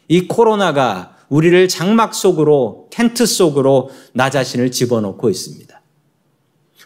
이 0.07 0.27
코로나가 0.27 1.15
우리를 1.29 1.67
장막 1.67 2.13
속으로, 2.13 2.87
텐트 2.91 3.25
속으로 3.25 3.91
나 4.13 4.29
자신을 4.29 4.71
집어넣고 4.71 5.29
있습니다. 5.29 5.81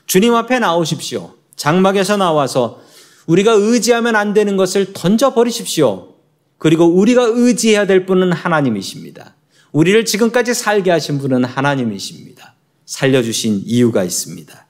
주님 0.05 0.35
앞에 0.35 0.59
나오십시오. 0.59 1.33
장막에서 1.55 2.17
나와서 2.17 2.81
우리가 3.25 3.53
의지하면 3.53 4.15
안 4.15 4.33
되는 4.33 4.57
것을 4.57 4.91
던져버리십시오. 4.93 6.09
그리고 6.57 6.85
우리가 6.85 7.23
의지해야 7.23 7.87
될 7.87 8.05
분은 8.05 8.33
하나님이십니다. 8.33 9.35
우리를 9.71 10.05
지금까지 10.05 10.53
살게 10.53 10.91
하신 10.91 11.19
분은 11.19 11.45
하나님이십니다. 11.45 12.55
살려주신 12.85 13.63
이유가 13.65 14.03
있습니다. 14.03 14.67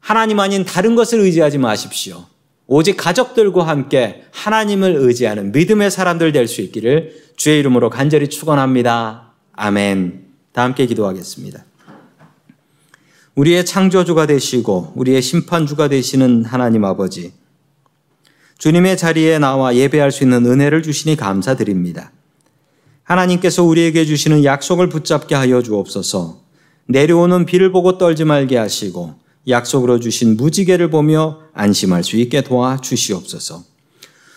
하나님 0.00 0.40
아닌 0.40 0.64
다른 0.64 0.96
것을 0.96 1.20
의지하지 1.20 1.58
마십시오. 1.58 2.26
오직 2.66 2.96
가족들과 2.96 3.66
함께 3.66 4.24
하나님을 4.32 4.96
의지하는 4.96 5.52
믿음의 5.52 5.90
사람들 5.90 6.32
될 6.32 6.48
수 6.48 6.60
있기를 6.60 7.31
주의 7.42 7.58
이름으로 7.58 7.90
간절히 7.90 8.28
축원합니다. 8.28 9.32
아멘. 9.54 10.26
다 10.52 10.62
함께 10.62 10.86
기도하겠습니다. 10.86 11.64
우리의 13.34 13.66
창조주가 13.66 14.26
되시고 14.26 14.92
우리의 14.94 15.20
심판주가 15.20 15.88
되시는 15.88 16.44
하나님 16.44 16.84
아버지 16.84 17.32
주님의 18.58 18.96
자리에 18.96 19.40
나와 19.40 19.74
예배할 19.74 20.12
수 20.12 20.22
있는 20.22 20.46
은혜를 20.46 20.84
주시니 20.84 21.16
감사드립니다. 21.16 22.12
하나님께서 23.02 23.64
우리에게 23.64 24.04
주시는 24.04 24.44
약속을 24.44 24.88
붙잡게 24.88 25.34
하여 25.34 25.62
주옵소서. 25.64 26.42
내려오는 26.86 27.44
비를 27.44 27.72
보고 27.72 27.98
떨지 27.98 28.22
말게 28.22 28.56
하시고 28.56 29.16
약속으로 29.48 29.98
주신 29.98 30.36
무지개를 30.36 30.90
보며 30.90 31.40
안심할 31.54 32.04
수 32.04 32.16
있게 32.18 32.42
도와 32.42 32.76
주시옵소서. 32.76 33.71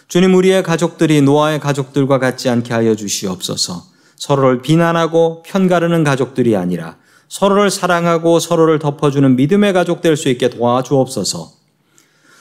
주님 0.07 0.35
우리의 0.35 0.63
가족들이 0.63 1.21
노아의 1.21 1.59
가족들과 1.59 2.19
같지 2.19 2.49
않게 2.49 2.73
하여 2.73 2.95
주시옵소서. 2.95 3.83
서로를 4.15 4.61
비난하고 4.61 5.43
편가르는 5.43 6.03
가족들이 6.03 6.55
아니라 6.55 6.97
서로를 7.27 7.69
사랑하고 7.69 8.39
서로를 8.39 8.79
덮어주는 8.79 9.35
믿음의 9.35 9.73
가족 9.73 10.01
될 10.01 10.15
수 10.15 10.29
있게 10.29 10.49
도와주옵소서. 10.49 11.51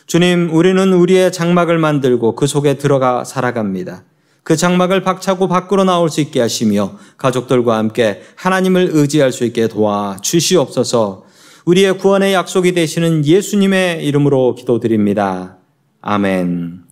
주님, 0.06 0.50
우리는 0.52 0.92
우리의 0.92 1.32
장막을 1.32 1.78
만들고 1.78 2.34
그 2.34 2.46
속에 2.46 2.74
들어가 2.74 3.24
살아갑니다. 3.24 4.04
그 4.42 4.56
장막을 4.56 5.02
박차고 5.02 5.48
밖으로 5.48 5.84
나올 5.84 6.10
수 6.10 6.20
있게 6.20 6.40
하시며 6.40 6.98
가족들과 7.16 7.78
함께 7.78 8.22
하나님을 8.36 8.90
의지할 8.92 9.32
수 9.32 9.44
있게 9.44 9.68
도와 9.68 10.18
주시옵소서 10.20 11.24
우리의 11.64 11.96
구원의 11.96 12.34
약속이 12.34 12.74
되시는 12.74 13.24
예수님의 13.24 14.04
이름으로 14.04 14.54
기도드립니다. 14.54 15.56
아멘. 16.02 16.83